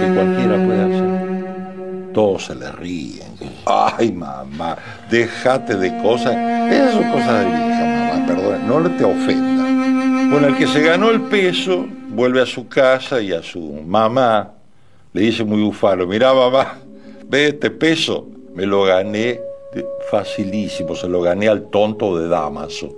que 0.00 0.14
cualquiera 0.14 0.66
puede 0.66 0.82
hacer. 0.82 2.12
Todos 2.12 2.44
se 2.44 2.54
le 2.56 2.72
ríen. 2.72 3.32
Ay, 3.64 4.12
mamá, 4.12 4.76
déjate 5.10 5.76
de 5.76 5.96
cosas. 6.02 6.36
Esas 6.70 6.92
son 6.92 7.10
cosas 7.10 7.40
de 7.40 7.46
vieja, 7.46 8.10
mamá, 8.10 8.26
perdón, 8.26 8.68
no 8.68 8.90
te 8.90 9.04
ofenda. 9.04 9.64
Bueno, 10.30 10.48
el 10.48 10.56
que 10.56 10.66
se 10.66 10.82
ganó 10.82 11.08
el 11.08 11.22
peso 11.22 11.86
vuelve 12.14 12.40
a 12.40 12.46
su 12.46 12.68
casa 12.68 13.20
y 13.20 13.32
a 13.32 13.42
su 13.42 13.60
mamá 13.60 14.52
le 15.12 15.22
dice 15.22 15.44
muy 15.44 15.62
bufano, 15.62 16.06
mirá 16.06 16.32
mamá, 16.32 16.78
ve 17.28 17.48
este 17.48 17.70
peso, 17.70 18.26
me 18.54 18.66
lo 18.66 18.82
gané 18.82 19.40
facilísimo, 20.10 20.94
se 20.94 21.08
lo 21.08 21.20
gané 21.22 21.48
al 21.48 21.70
tonto 21.70 22.18
de 22.18 22.28
Damaso. 22.28 22.94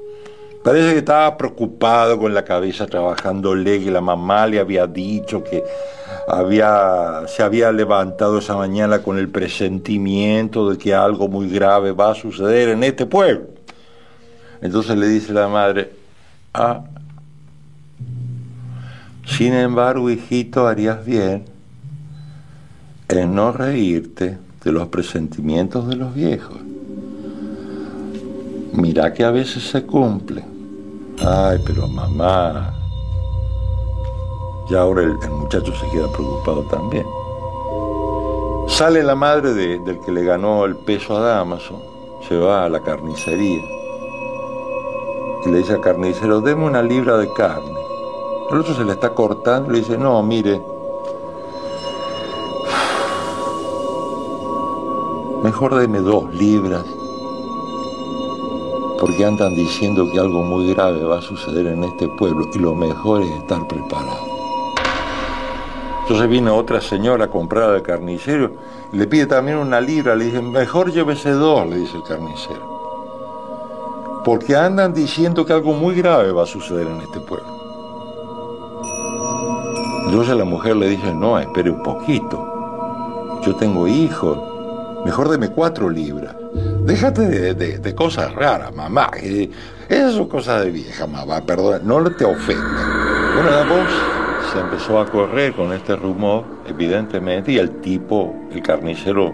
Parece 0.62 0.92
que 0.92 0.98
estaba 0.98 1.36
preocupado 1.36 2.18
con 2.18 2.34
la 2.34 2.44
cabeza 2.44 2.86
trabajándole, 2.86 3.84
que 3.84 3.90
la 3.90 4.00
mamá 4.00 4.46
le 4.46 4.58
había 4.58 4.86
dicho 4.86 5.44
que 5.44 5.62
había, 6.26 7.22
se 7.28 7.42
había 7.42 7.70
levantado 7.70 8.38
esa 8.38 8.56
mañana 8.56 9.00
con 9.00 9.16
el 9.18 9.28
presentimiento 9.28 10.70
de 10.70 10.78
que 10.78 10.92
algo 10.92 11.28
muy 11.28 11.48
grave 11.48 11.92
va 11.92 12.10
a 12.10 12.14
suceder 12.14 12.70
en 12.70 12.82
este 12.82 13.06
pueblo. 13.06 13.46
Entonces 14.60 14.96
le 14.96 15.06
dice 15.06 15.32
la 15.32 15.46
madre, 15.46 15.92
ah, 16.52 16.82
sin 19.26 19.52
embargo, 19.54 20.08
hijito, 20.10 20.66
harías 20.66 21.04
bien 21.04 21.44
en 23.08 23.34
no 23.34 23.52
reírte 23.52 24.38
de 24.64 24.72
los 24.72 24.88
presentimientos 24.88 25.86
de 25.88 25.96
los 25.96 26.14
viejos. 26.14 26.56
Mira 28.72 29.12
que 29.12 29.24
a 29.24 29.30
veces 29.30 29.62
se 29.68 29.84
cumplen. 29.84 30.44
Ay, 31.24 31.58
pero 31.64 31.86
mamá. 31.88 32.72
Ya 34.70 34.80
ahora 34.80 35.02
el, 35.02 35.12
el 35.22 35.30
muchacho 35.30 35.72
se 35.76 35.88
queda 35.90 36.10
preocupado 36.12 36.62
también. 36.64 37.06
Sale 38.68 39.02
la 39.02 39.14
madre 39.14 39.54
de- 39.54 39.78
del 39.78 40.00
que 40.00 40.10
le 40.12 40.24
ganó 40.24 40.64
el 40.64 40.74
peso 40.76 41.16
a 41.16 41.20
Damaso, 41.20 41.80
se 42.28 42.36
va 42.36 42.64
a 42.64 42.68
la 42.68 42.80
carnicería 42.82 43.62
y 45.46 45.48
le 45.50 45.58
dice 45.58 45.74
al 45.74 45.80
carnicero, 45.80 46.40
deme 46.40 46.64
una 46.64 46.82
libra 46.82 47.16
de 47.16 47.32
carne. 47.34 47.75
El 48.50 48.58
otro 48.58 48.74
se 48.74 48.84
le 48.84 48.92
está 48.92 49.10
cortando 49.10 49.70
y 49.70 49.72
le 49.74 49.78
dice, 49.80 49.98
no, 49.98 50.22
mire, 50.22 50.62
mejor 55.42 55.74
deme 55.76 56.00
dos 56.00 56.32
libras, 56.34 56.84
porque 59.00 59.24
andan 59.24 59.54
diciendo 59.54 60.10
que 60.10 60.18
algo 60.18 60.42
muy 60.42 60.72
grave 60.72 61.04
va 61.04 61.18
a 61.18 61.22
suceder 61.22 61.66
en 61.66 61.84
este 61.84 62.08
pueblo 62.08 62.46
y 62.54 62.58
lo 62.58 62.74
mejor 62.74 63.22
es 63.22 63.30
estar 63.30 63.66
preparado. 63.66 64.26
Entonces 66.02 66.28
viene 66.28 66.50
otra 66.50 66.80
señora 66.80 67.24
a 67.24 67.30
comprar 67.30 67.70
al 67.70 67.82
carnicero 67.82 68.52
le 68.92 69.06
pide 69.06 69.26
también 69.26 69.58
una 69.58 69.80
libra, 69.80 70.14
le 70.14 70.26
dice, 70.26 70.40
mejor 70.40 70.92
llévese 70.92 71.30
dos, 71.30 71.66
le 71.68 71.76
dice 71.78 71.96
el 71.96 72.04
carnicero. 72.04 72.76
Porque 74.24 74.56
andan 74.56 74.94
diciendo 74.94 75.44
que 75.44 75.52
algo 75.52 75.72
muy 75.72 75.94
grave 75.96 76.32
va 76.32 76.44
a 76.44 76.46
suceder 76.46 76.86
en 76.86 77.00
este 77.00 77.20
pueblo. 77.20 77.55
Entonces 80.06 80.36
la 80.36 80.44
mujer 80.44 80.76
le 80.76 80.88
dice, 80.88 81.12
no, 81.12 81.38
espere 81.38 81.70
un 81.70 81.82
poquito. 81.82 83.40
Yo 83.44 83.54
tengo 83.56 83.88
hijos. 83.88 84.38
Mejor 85.04 85.28
deme 85.28 85.48
cuatro 85.48 85.90
libras. 85.90 86.34
Déjate 86.84 87.54
de, 87.54 87.94
cosas 87.94 88.32
raras, 88.34 88.74
mamá. 88.74 89.10
Esas 89.88 90.14
son 90.14 90.28
cosas 90.28 90.64
de 90.64 90.70
vieja, 90.70 91.06
mamá. 91.06 91.40
Perdón, 91.40 91.80
no 91.84 92.02
te 92.12 92.24
ofenda. 92.24 93.32
Bueno, 93.34 93.50
la 93.50 93.64
voz 93.64 93.88
se 94.52 94.60
empezó 94.60 95.00
a 95.00 95.06
correr 95.06 95.52
con 95.52 95.72
este 95.72 95.96
rumor, 95.96 96.44
evidentemente, 96.68 97.52
y 97.52 97.58
el 97.58 97.80
tipo, 97.80 98.34
el 98.52 98.62
carnicero, 98.62 99.32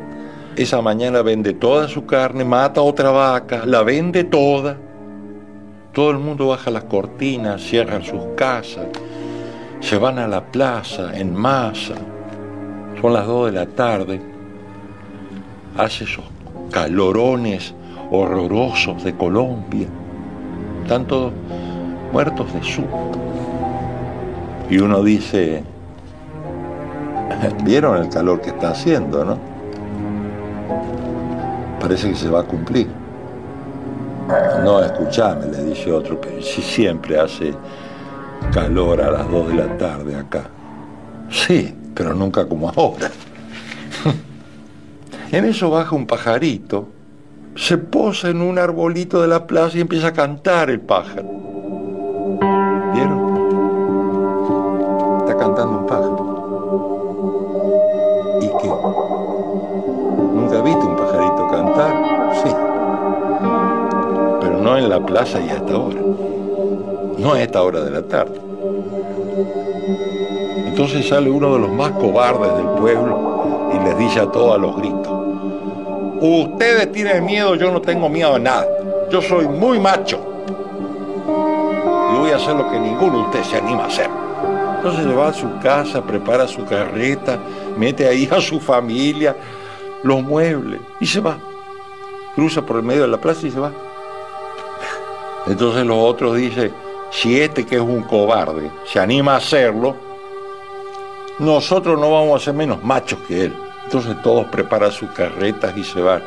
esa 0.57 0.81
mañana 0.81 1.23
vende 1.23 1.53
toda 1.53 1.87
su 1.87 2.07
carne, 2.07 2.45
mata 2.45 2.81
a 2.81 2.85
otra 2.85 3.11
vaca, 3.11 3.65
la 3.67 3.83
vende 3.83 4.25
toda. 4.25 4.77
Todo 5.93 6.11
el 6.11 6.19
mundo 6.19 6.49
baja 6.49 6.71
las 6.71 6.85
cortinas, 6.85 7.63
cierran 7.63 8.03
sus 8.03 8.21
casas, 8.37 8.87
se 9.83 9.99
van 9.99 10.19
a 10.19 10.29
la 10.29 10.41
plaza 10.41 11.15
en 11.15 11.35
masa. 11.35 11.97
Son 13.01 13.13
las 13.13 13.27
dos 13.27 13.47
de 13.47 13.59
la 13.59 13.67
tarde. 13.67 14.23
Hace 15.77 16.05
esos 16.05 16.25
calorones 16.71 17.75
horrorosos 18.11 19.03
de 19.03 19.15
Colombia. 19.17 19.89
Están 20.83 21.07
todos 21.07 21.33
muertos 22.13 22.53
de 22.55 22.63
susto. 22.63 23.19
Y 24.71 24.79
uno 24.79 25.03
dice, 25.03 25.65
¿vieron 27.65 28.03
el 28.03 28.09
calor 28.09 28.41
que 28.41 28.51
está 28.51 28.71
haciendo, 28.71 29.25
no? 29.25 29.39
Parece 31.81 32.11
que 32.11 32.15
se 32.15 32.31
va 32.31 32.41
a 32.41 32.45
cumplir. 32.45 32.89
No, 34.65 34.81
escuchame, 34.81 35.47
le 35.47 35.65
dice 35.65 35.93
otro, 35.93 36.21
pero 36.21 36.41
si 36.41 36.63
siempre 36.63 37.19
hace 37.19 37.53
calor 38.51 39.01
a 39.01 39.11
las 39.11 39.31
2 39.31 39.49
de 39.49 39.55
la 39.55 39.79
tarde 39.79 40.17
acá. 40.17 40.45
Sí, 41.31 41.75
pero 41.95 42.15
nunca 42.15 42.47
como 42.47 42.69
ahora. 42.71 43.11
En 45.33 45.47
eso 45.47 45.71
baja 45.71 45.97
un 45.97 46.07
pajarito, 46.07 46.89
se 47.55 47.79
posa 47.79 48.29
en 48.29 48.43
un 48.43 48.59
arbolito 48.59 49.23
de 49.23 49.29
la 49.29 49.47
plaza 49.47 49.79
y 49.79 49.81
empieza 49.81 50.09
a 50.09 50.13
cantar 50.13 50.69
el 50.69 50.81
pájaro. 50.81 51.25
¿Vieron? 52.93 53.33
Está 55.21 55.39
cantando 55.39 55.79
un 55.79 55.87
pájaro. 55.87 56.33
¿Y 58.43 58.47
qué? 58.61 58.69
¿Nunca 60.35 60.61
viste 60.61 60.85
un 60.85 60.97
pajarito 60.97 61.49
cantar? 61.51 61.95
Sí. 62.43 62.51
Pero 64.43 64.59
no 64.59 64.77
en 64.77 64.91
la 64.91 65.01
plaza 65.01 65.41
y 65.41 65.49
a 65.49 65.55
esta 65.55 65.79
hora. 65.79 66.01
No 67.23 67.35
a 67.35 67.41
esta 67.41 67.63
hora 67.63 67.85
de 67.85 67.91
la 67.93 68.03
tarde. 68.03 68.41
Entonces 70.67 71.07
sale 71.07 71.31
uno 71.31 71.53
de 71.53 71.61
los 71.61 71.71
más 71.71 71.93
cobardes 71.93 72.53
del 72.57 72.67
pueblo 72.81 73.71
y 73.73 73.79
les 73.85 73.97
dice 73.97 74.19
a 74.19 74.27
todos 74.27 74.57
a 74.57 74.59
los 74.59 74.77
gritos, 74.77 75.09
ustedes 76.21 76.91
tienen 76.91 77.25
miedo, 77.25 77.55
yo 77.55 77.71
no 77.71 77.81
tengo 77.81 78.09
miedo 78.09 78.33
de 78.35 78.41
nada. 78.41 78.67
Yo 79.09 79.23
soy 79.23 79.47
muy 79.47 79.79
macho. 79.79 80.19
Y 82.13 82.19
voy 82.19 82.33
a 82.33 82.37
hacer 82.37 82.57
lo 82.57 82.69
que 82.69 82.81
ninguno 82.81 83.19
de 83.19 83.25
ustedes 83.27 83.47
se 83.47 83.59
anima 83.59 83.85
a 83.85 83.87
hacer. 83.87 84.11
Entonces 84.79 85.05
se 85.05 85.15
va 85.15 85.29
a 85.29 85.33
su 85.33 85.61
casa, 85.61 86.03
prepara 86.03 86.49
su 86.49 86.65
carreta, 86.65 87.39
mete 87.77 88.09
ahí 88.09 88.29
a 88.33 88.41
su 88.41 88.59
familia, 88.59 89.37
los 90.03 90.25
muebles 90.25 90.81
y 90.99 91.07
se 91.07 91.21
va. 91.21 91.39
Cruza 92.35 92.63
por 92.63 92.79
el 92.79 92.83
medio 92.83 93.03
de 93.03 93.09
la 93.09 93.19
plaza 93.19 93.47
y 93.47 93.53
se 93.53 93.61
va. 93.61 93.71
Entonces 95.47 95.87
los 95.87 95.99
otros 95.99 96.35
dicen, 96.35 96.73
si 97.13 97.41
este 97.41 97.65
que 97.65 97.77
es 97.77 97.81
un 97.81 98.03
cobarde 98.03 98.71
se 98.85 98.99
anima 98.99 99.35
a 99.35 99.37
hacerlo, 99.37 99.95
nosotros 101.39 101.99
no 102.01 102.11
vamos 102.11 102.41
a 102.41 102.45
ser 102.45 102.55
menos 102.55 102.83
machos 102.83 103.21
que 103.29 103.45
él. 103.45 103.57
Entonces 103.85 104.21
todos 104.23 104.47
preparan 104.47 104.91
sus 104.91 105.11
carretas 105.11 105.77
y 105.77 105.85
se 105.85 106.01
van. 106.01 106.23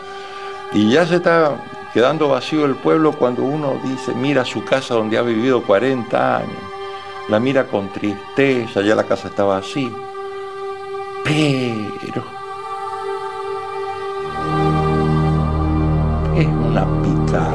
Y 0.74 0.92
ya 0.92 1.06
se 1.06 1.16
está 1.16 1.52
quedando 1.94 2.30
vacío 2.30 2.66
el 2.66 2.76
pueblo 2.76 3.14
cuando 3.14 3.44
uno 3.44 3.80
dice, 3.84 4.14
mira 4.14 4.46
su 4.46 4.64
casa 4.64 4.94
donde 4.94 5.18
ha 5.18 5.22
vivido 5.22 5.64
40 5.64 6.38
años. 6.38 6.58
La 7.30 7.40
mira 7.40 7.66
con 7.66 7.90
tristeza, 7.90 8.82
ya 8.82 8.96
la 8.96 9.04
casa 9.04 9.30
está 9.30 9.44
vacía. 9.44 9.90
Pero 11.24 12.24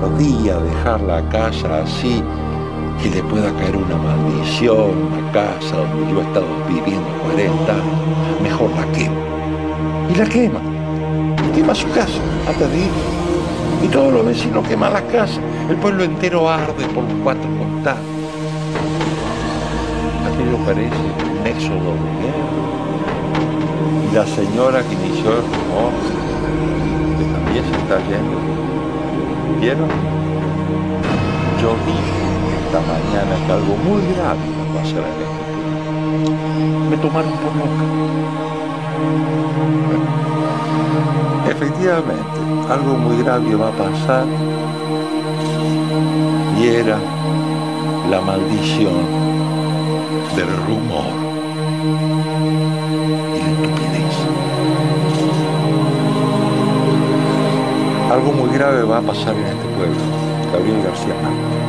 cobardía 0.01 0.59
dejar 0.59 1.01
la 1.03 1.23
casa 1.29 1.83
así, 1.83 2.23
que 3.03 3.09
le 3.09 3.23
pueda 3.23 3.51
caer 3.57 3.77
una 3.77 3.97
maldición 3.97 4.91
a 5.13 5.21
la 5.21 5.33
casa 5.33 5.77
donde 5.77 6.13
yo 6.13 6.21
he 6.21 6.25
estado 6.25 6.47
viviendo 6.69 7.09
40 7.25 7.73
años. 7.73 8.43
Mejor 8.43 8.71
la 8.73 8.85
quema. 8.93 9.17
Y 10.13 10.15
la 10.17 10.25
quema. 10.27 10.61
Y 11.49 11.57
quema 11.57 11.75
su 11.75 11.89
casa 11.91 12.21
de 12.59 12.79
ir. 12.79 12.91
Y 13.83 13.89
todos 13.89 14.13
los 14.13 14.27
vecinos 14.27 14.67
queman 14.69 14.93
las 14.93 15.03
casas. 15.03 15.41
El 15.71 15.77
pueblo 15.77 16.05
entero 16.05 16.49
arde 16.49 16.85
por 16.95 17.05
los 17.05 17.15
cuatro 17.23 17.49
costados. 17.59 18.01
Aquello 20.27 20.59
parece 20.67 20.95
un 21.41 21.47
éxodo. 21.47 21.95
Y 24.11 24.15
la 24.15 24.27
señora 24.27 24.83
que 24.83 24.95
inició 24.95 25.31
el 25.31 25.43
rumor, 25.43 25.93
que 27.17 27.25
también 27.33 27.65
se 27.65 27.71
está 27.79 27.99
yendo, 28.09 28.39
¿vieron? 29.61 29.89
Yo 31.63 31.77
dije 31.87 32.20
esta 32.71 32.83
mañana 32.83 33.35
que 33.47 33.53
algo 33.53 33.75
muy 33.79 34.01
grave 34.15 34.47
va 34.57 34.63
a 34.63 34.75
pasar 34.79 35.03
en 35.03 35.19
este 35.27 35.43
pueblo. 35.51 36.89
Me 36.89 36.97
tomaron 36.99 37.33
por 37.33 37.53
loca. 37.57 37.85
Efectivamente, 41.51 42.39
algo 42.71 42.93
muy 42.97 43.17
grave 43.25 43.57
va 43.57 43.69
a 43.71 43.73
pasar 43.73 44.25
y 46.61 46.69
era 46.69 46.99
la 48.09 48.21
maldición 48.21 49.05
del 50.37 50.57
rumor 50.69 51.11
y 53.35 53.39
la 53.41 53.51
estupidez. 53.51 54.17
Algo 58.13 58.33
muy 58.33 58.51
grave 58.57 58.85
va 58.85 58.99
a 58.99 59.03
pasar 59.03 59.35
en 59.35 59.47
este 59.47 59.67
pueblo. 59.77 60.01
Gabriel 60.53 60.83
García 60.85 61.15
Márquez. 61.21 61.60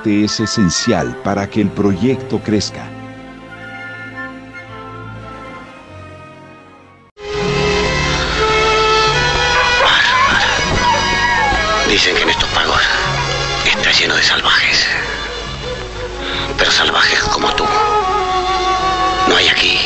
Aporte 0.00 0.24
es 0.24 0.40
esencial 0.40 1.14
para 1.22 1.48
que 1.48 1.60
el 1.60 1.68
proyecto 1.68 2.38
crezca. 2.38 2.88
Dicen 11.88 12.14
que 12.16 12.22
en 12.22 12.30
estos 12.30 12.48
pagos 12.50 12.80
está 13.66 13.92
lleno 13.92 14.14
de 14.14 14.22
salvajes. 14.22 14.86
Pero 16.56 16.70
salvajes 16.70 17.20
como 17.24 17.48
tú. 17.54 17.64
No 19.28 19.36
hay 19.36 19.48
aquí 19.48 19.78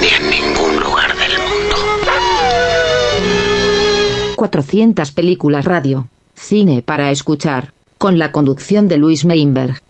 ni 0.00 0.08
en 0.08 0.30
ningún 0.30 0.80
lugar 0.80 1.14
del 1.16 1.38
mundo. 1.38 1.76
400 4.36 5.12
películas 5.12 5.64
radio. 5.64 6.08
Cine 6.34 6.82
para 6.82 7.10
escuchar. 7.10 7.72
Con 8.00 8.18
la 8.18 8.32
conducción 8.32 8.88
de 8.88 8.96
Luis 8.96 9.26
Meinberg. 9.26 9.89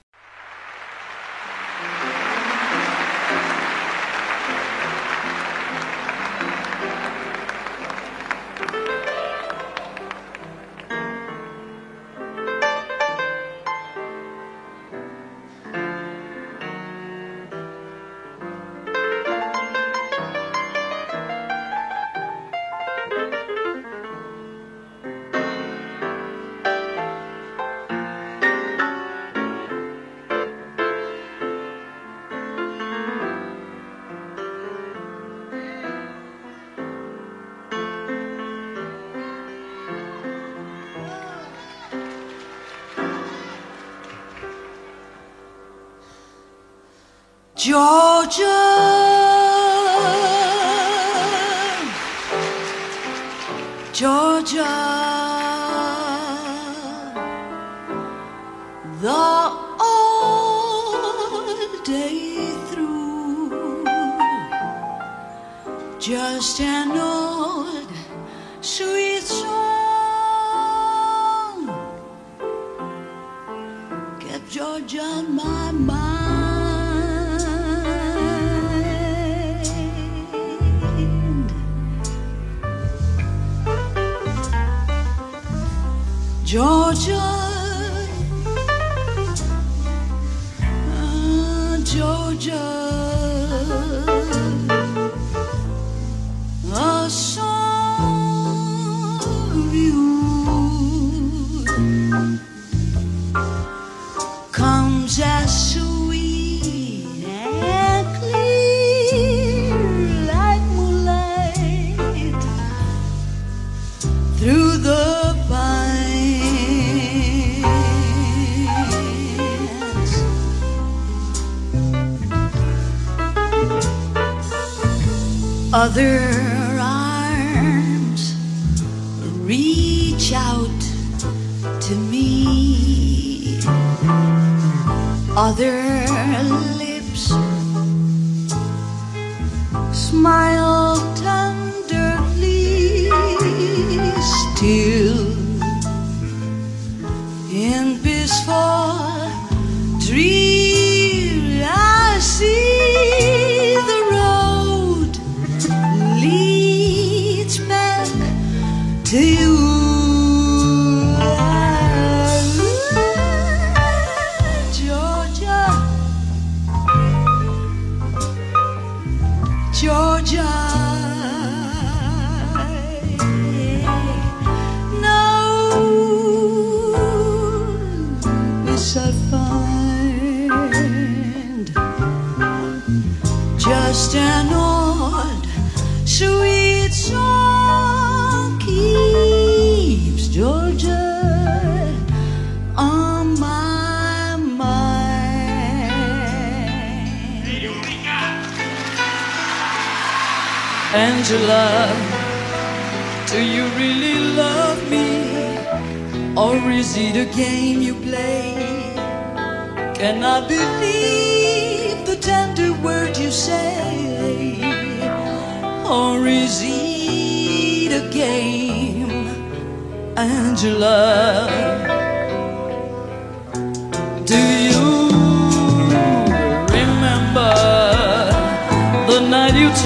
Georgia, 47.61 49.10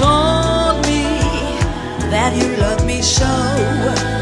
told 0.05 0.85
me 0.85 1.03
that 2.13 2.31
you 2.39 2.47
love 2.57 2.85
me 2.85 3.01
so? 3.01 4.14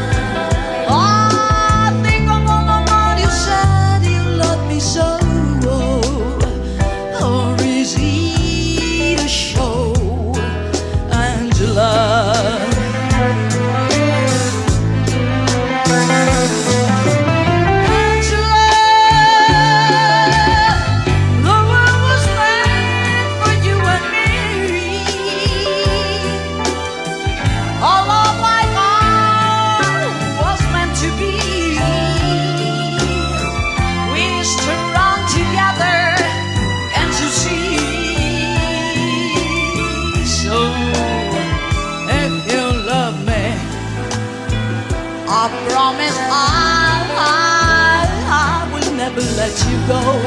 Go. 49.86 50.23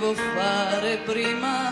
Devo 0.00 0.14
fare 0.14 0.96
prima 1.04 1.70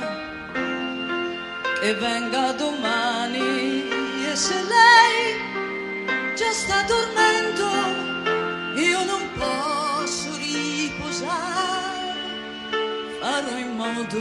che 1.80 1.94
venga 1.94 2.52
domani. 2.52 3.88
E 4.30 4.36
se 4.36 4.54
lei 4.54 6.34
già 6.36 6.52
sta 6.52 6.82
dormendo, 6.82 7.66
io 8.74 9.04
non 9.04 9.22
posso 9.38 10.28
riposare. 10.36 11.36
Farò 13.20 13.56
in 13.56 13.74
modo 13.76 14.20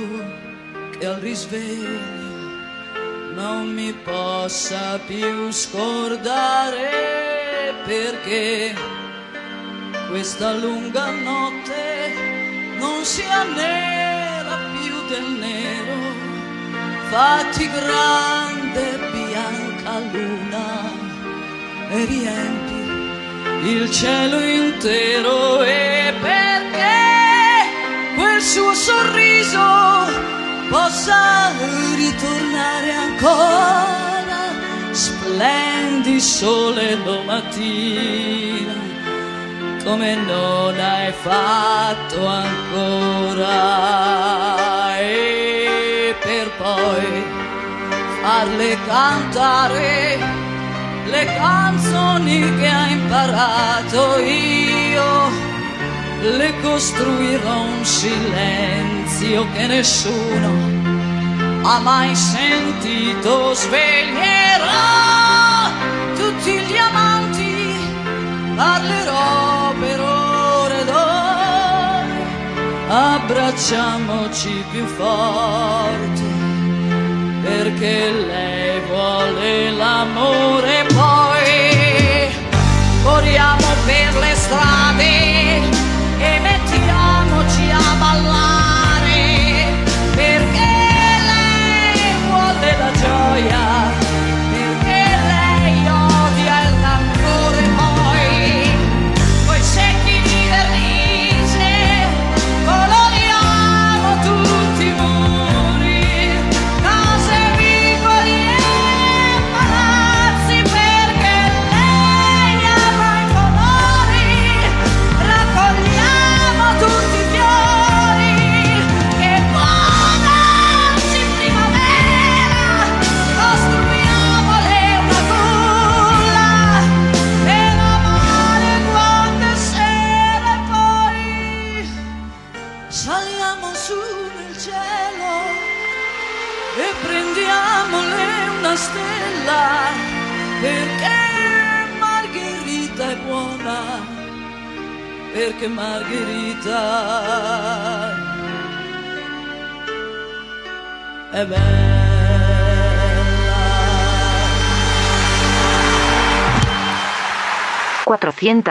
che 0.98 1.06
al 1.06 1.20
risveglio 1.20 2.16
non 3.34 3.74
mi 3.74 3.92
possa 3.94 5.00
più 5.06 5.52
scordare 5.52 6.90
perché 7.86 8.74
questa 10.10 10.54
lunga 10.54 11.12
notte 11.12 12.14
non 12.80 13.04
sia 13.04 13.44
nera 13.44 13.97
del 15.08 15.38
nero 15.40 15.98
fatti 17.10 17.70
grande 17.70 19.00
bianca 19.12 20.00
luna 20.12 20.92
e 21.90 22.06
riempi 22.06 23.70
il 23.70 23.90
cielo 23.92 24.40
intero. 24.40 25.64
E 25.64 26.14
perché 26.22 28.16
quel 28.16 28.42
suo 28.42 28.74
sorriso 28.74 29.60
possa 30.70 31.52
ritornare 31.96 32.92
ancora? 32.92 34.36
Splendi 34.92 36.20
sole 36.20 37.02
domattina 37.04 38.87
come 39.88 40.16
non 40.16 40.78
hai 40.78 41.14
fatto 41.14 42.28
ancora. 42.28 43.56
E 45.00 46.14
per 46.20 46.52
poi 46.58 47.24
farle 48.22 48.78
cantare 48.86 50.20
le 51.06 51.26
canzoni 51.26 52.54
che 52.58 52.68
ha 52.68 52.88
imparato 52.88 54.20
io 54.20 55.30
le 56.20 56.54
costruirò 56.62 57.62
un 57.62 57.86
silenzio 57.86 59.48
che 59.54 59.68
nessuno 59.68 60.52
ha 61.64 61.80
mai 61.80 62.14
sentito. 62.14 63.54
Sveglierò 63.54 64.66
tutti 66.18 66.60
gli 66.60 66.76
amanti 66.76 67.17
parlerò 68.58 69.72
per 69.80 70.00
ore 70.02 70.80
ed 70.82 70.90
ore. 70.90 72.26
Abbracciamoci 72.90 74.66
più 74.72 74.86
forte 74.86 76.26
perché 77.44 78.12
lei 78.12 78.80
vuole 78.90 79.72
l'amore. 79.72 80.86
Poi 80.94 82.30
corriamo 83.04 83.68
per 83.86 84.16
le 84.18 84.36
strade 84.36 85.77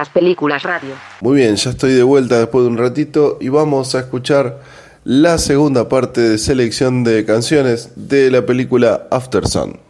Películas 0.05 0.63
Radio. 0.63 0.95
Muy 1.23 1.37
bien, 1.37 1.57
ya 1.57 1.71
estoy 1.71 1.95
de 1.95 2.03
vuelta 2.03 2.39
después 2.39 2.65
de 2.65 2.71
un 2.71 2.77
ratito 2.77 3.39
y 3.41 3.49
vamos 3.49 3.95
a 3.95 4.01
escuchar 4.01 4.61
la 5.05 5.39
segunda 5.39 5.89
parte 5.89 6.21
de 6.21 6.39
selección 6.39 7.03
de 7.03 7.25
canciones 7.25 7.93
de 7.97 8.31
la 8.31 8.45
película 8.45 9.07
After 9.11 9.47
Sun. 9.47 9.86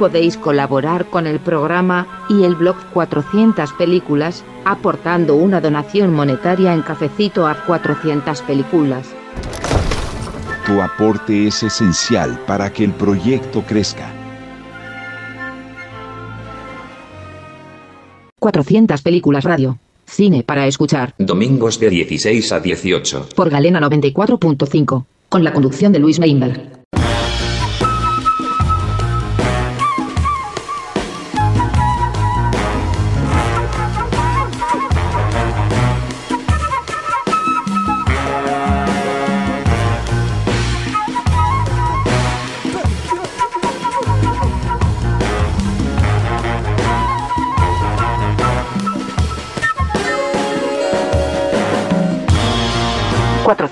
Podéis 0.00 0.38
colaborar 0.38 1.10
con 1.10 1.26
el 1.26 1.38
programa 1.40 2.24
y 2.30 2.44
el 2.44 2.54
blog 2.54 2.76
400 2.94 3.74
películas, 3.74 4.42
aportando 4.64 5.36
una 5.36 5.60
donación 5.60 6.14
monetaria 6.14 6.72
en 6.72 6.80
cafecito 6.80 7.46
a 7.46 7.54
400 7.66 8.40
películas. 8.40 9.08
Tu 10.66 10.80
aporte 10.80 11.48
es 11.48 11.62
esencial 11.62 12.40
para 12.46 12.72
que 12.72 12.84
el 12.84 12.92
proyecto 12.92 13.62
crezca. 13.62 14.10
400 18.38 19.02
películas 19.02 19.44
radio. 19.44 19.78
Cine 20.06 20.42
para 20.44 20.66
escuchar. 20.66 21.14
Domingos 21.18 21.78
de 21.78 21.90
16 21.90 22.52
a 22.52 22.60
18. 22.60 23.28
Por 23.36 23.50
Galena 23.50 23.78
94.5. 23.82 25.04
Con 25.28 25.44
la 25.44 25.52
conducción 25.52 25.92
de 25.92 25.98
Luis 25.98 26.18
Meinberg. 26.18 26.79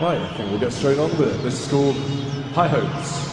Right, 0.00 0.16
I 0.16 0.28
think 0.34 0.48
we'll 0.50 0.60
get 0.60 0.72
straight 0.72 0.96
on 1.00 1.10
with 1.18 1.34
it. 1.34 1.42
This 1.42 1.60
is 1.60 1.68
called 1.68 1.96
High 2.54 2.68
Hopes. 2.68 3.27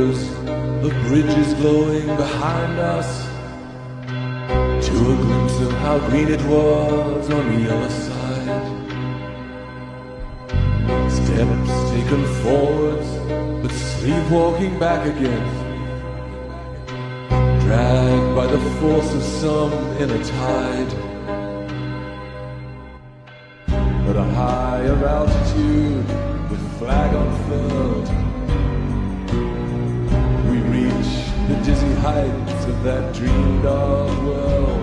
The 0.00 0.06
embers, 0.06 0.30
the 0.82 0.90
bridges 1.08 1.54
glowing 1.54 2.06
behind 2.16 2.78
us, 2.78 3.26
to 4.86 4.92
a 4.92 5.16
glimpse 5.16 5.60
of 5.60 5.72
how 5.72 5.98
green 6.08 6.28
it 6.28 6.42
was 6.42 7.30
on 7.30 7.62
the 7.62 7.74
other 7.74 7.90
side. 7.90 8.66
Steps 11.10 11.90
taken 11.90 12.24
forwards, 12.42 13.08
but 13.62 13.72
sleepwalking 13.72 14.78
back 14.78 15.06
again, 15.06 15.46
dragged 17.60 18.34
by 18.34 18.46
the 18.46 18.60
force 18.80 19.12
of 19.14 19.22
some 19.22 19.72
inner 19.98 20.24
tide. 20.24 20.94
At 24.08 24.16
a 24.16 24.24
higher 24.24 25.06
altitude, 25.06 26.06
with 26.50 26.78
flag 26.78 27.14
unfurled, 27.14 27.99
we 27.99 27.99
heights 32.00 32.64
of 32.64 32.82
that 32.82 33.14
dreamed 33.14 33.66
of 33.66 34.24
world. 34.24 34.79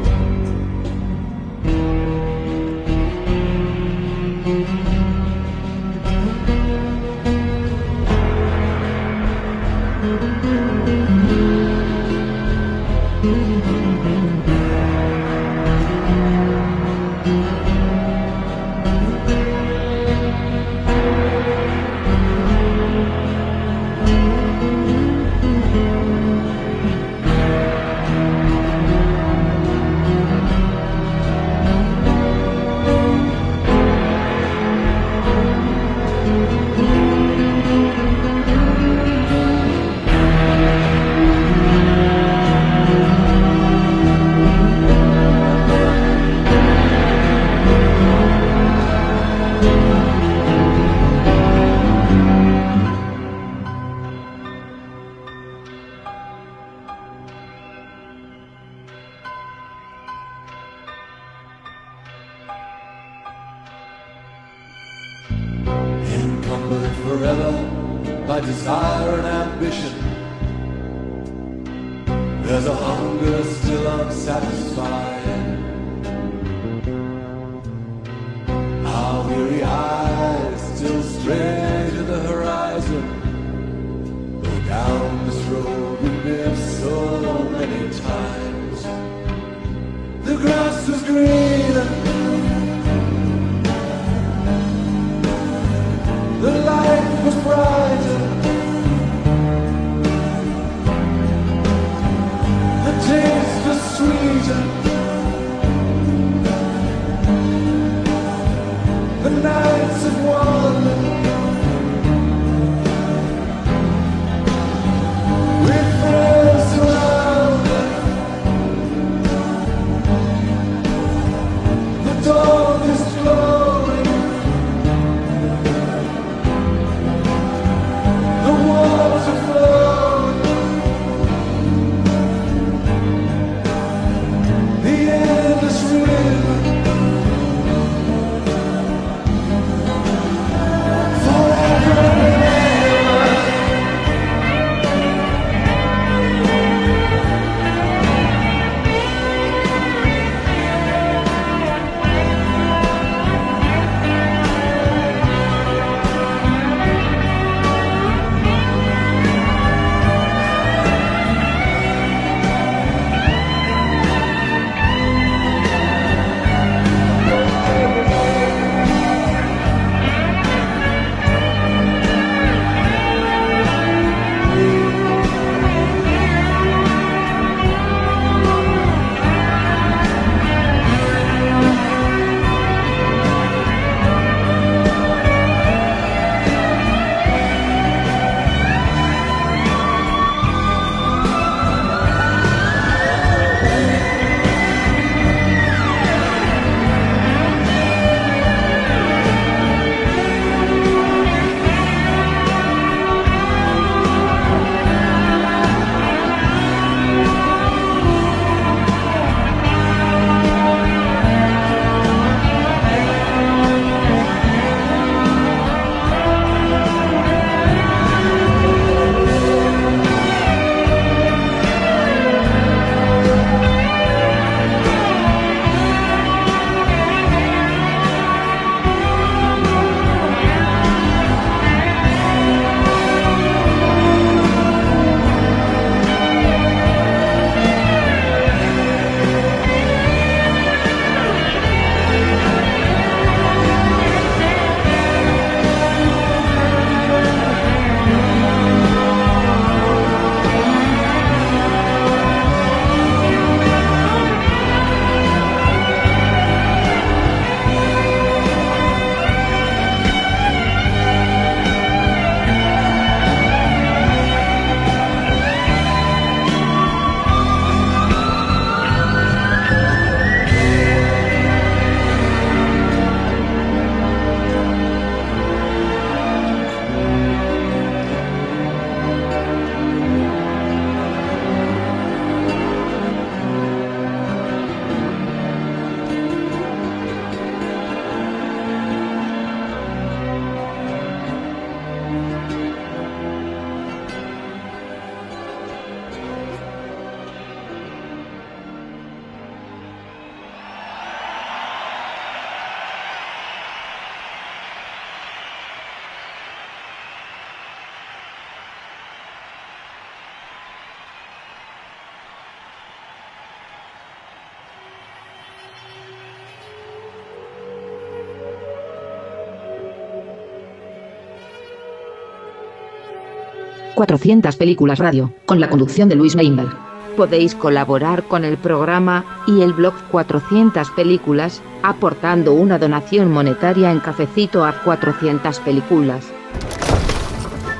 ...400 323.97 324.55
películas 324.57 324.99
radio, 324.99 325.33
con 325.47 325.59
la 325.59 325.71
conducción 325.71 326.07
de 326.07 326.13
Luis 326.13 326.35
Meinberg. 326.35 326.69
Podéis 327.15 327.55
colaborar 327.55 328.25
con 328.25 328.45
el 328.45 328.55
programa 328.55 329.25
y 329.47 329.63
el 329.63 329.73
blog 329.73 329.95
400 330.11 330.91
películas, 330.91 331.63
aportando 331.81 332.53
una 332.53 332.77
donación 332.77 333.31
monetaria 333.31 333.91
en 333.91 333.99
cafecito 333.99 334.63
a 334.63 334.83
400 334.83 335.59
películas. 335.61 336.25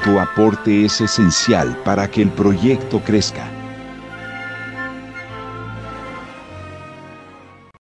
Tu 0.03 0.17
aporte 0.17 0.85
es 0.85 1.01
esencial 1.01 1.77
para 1.85 2.09
que 2.09 2.23
el 2.23 2.29
proyecto 2.29 2.99
crezca. 3.05 3.56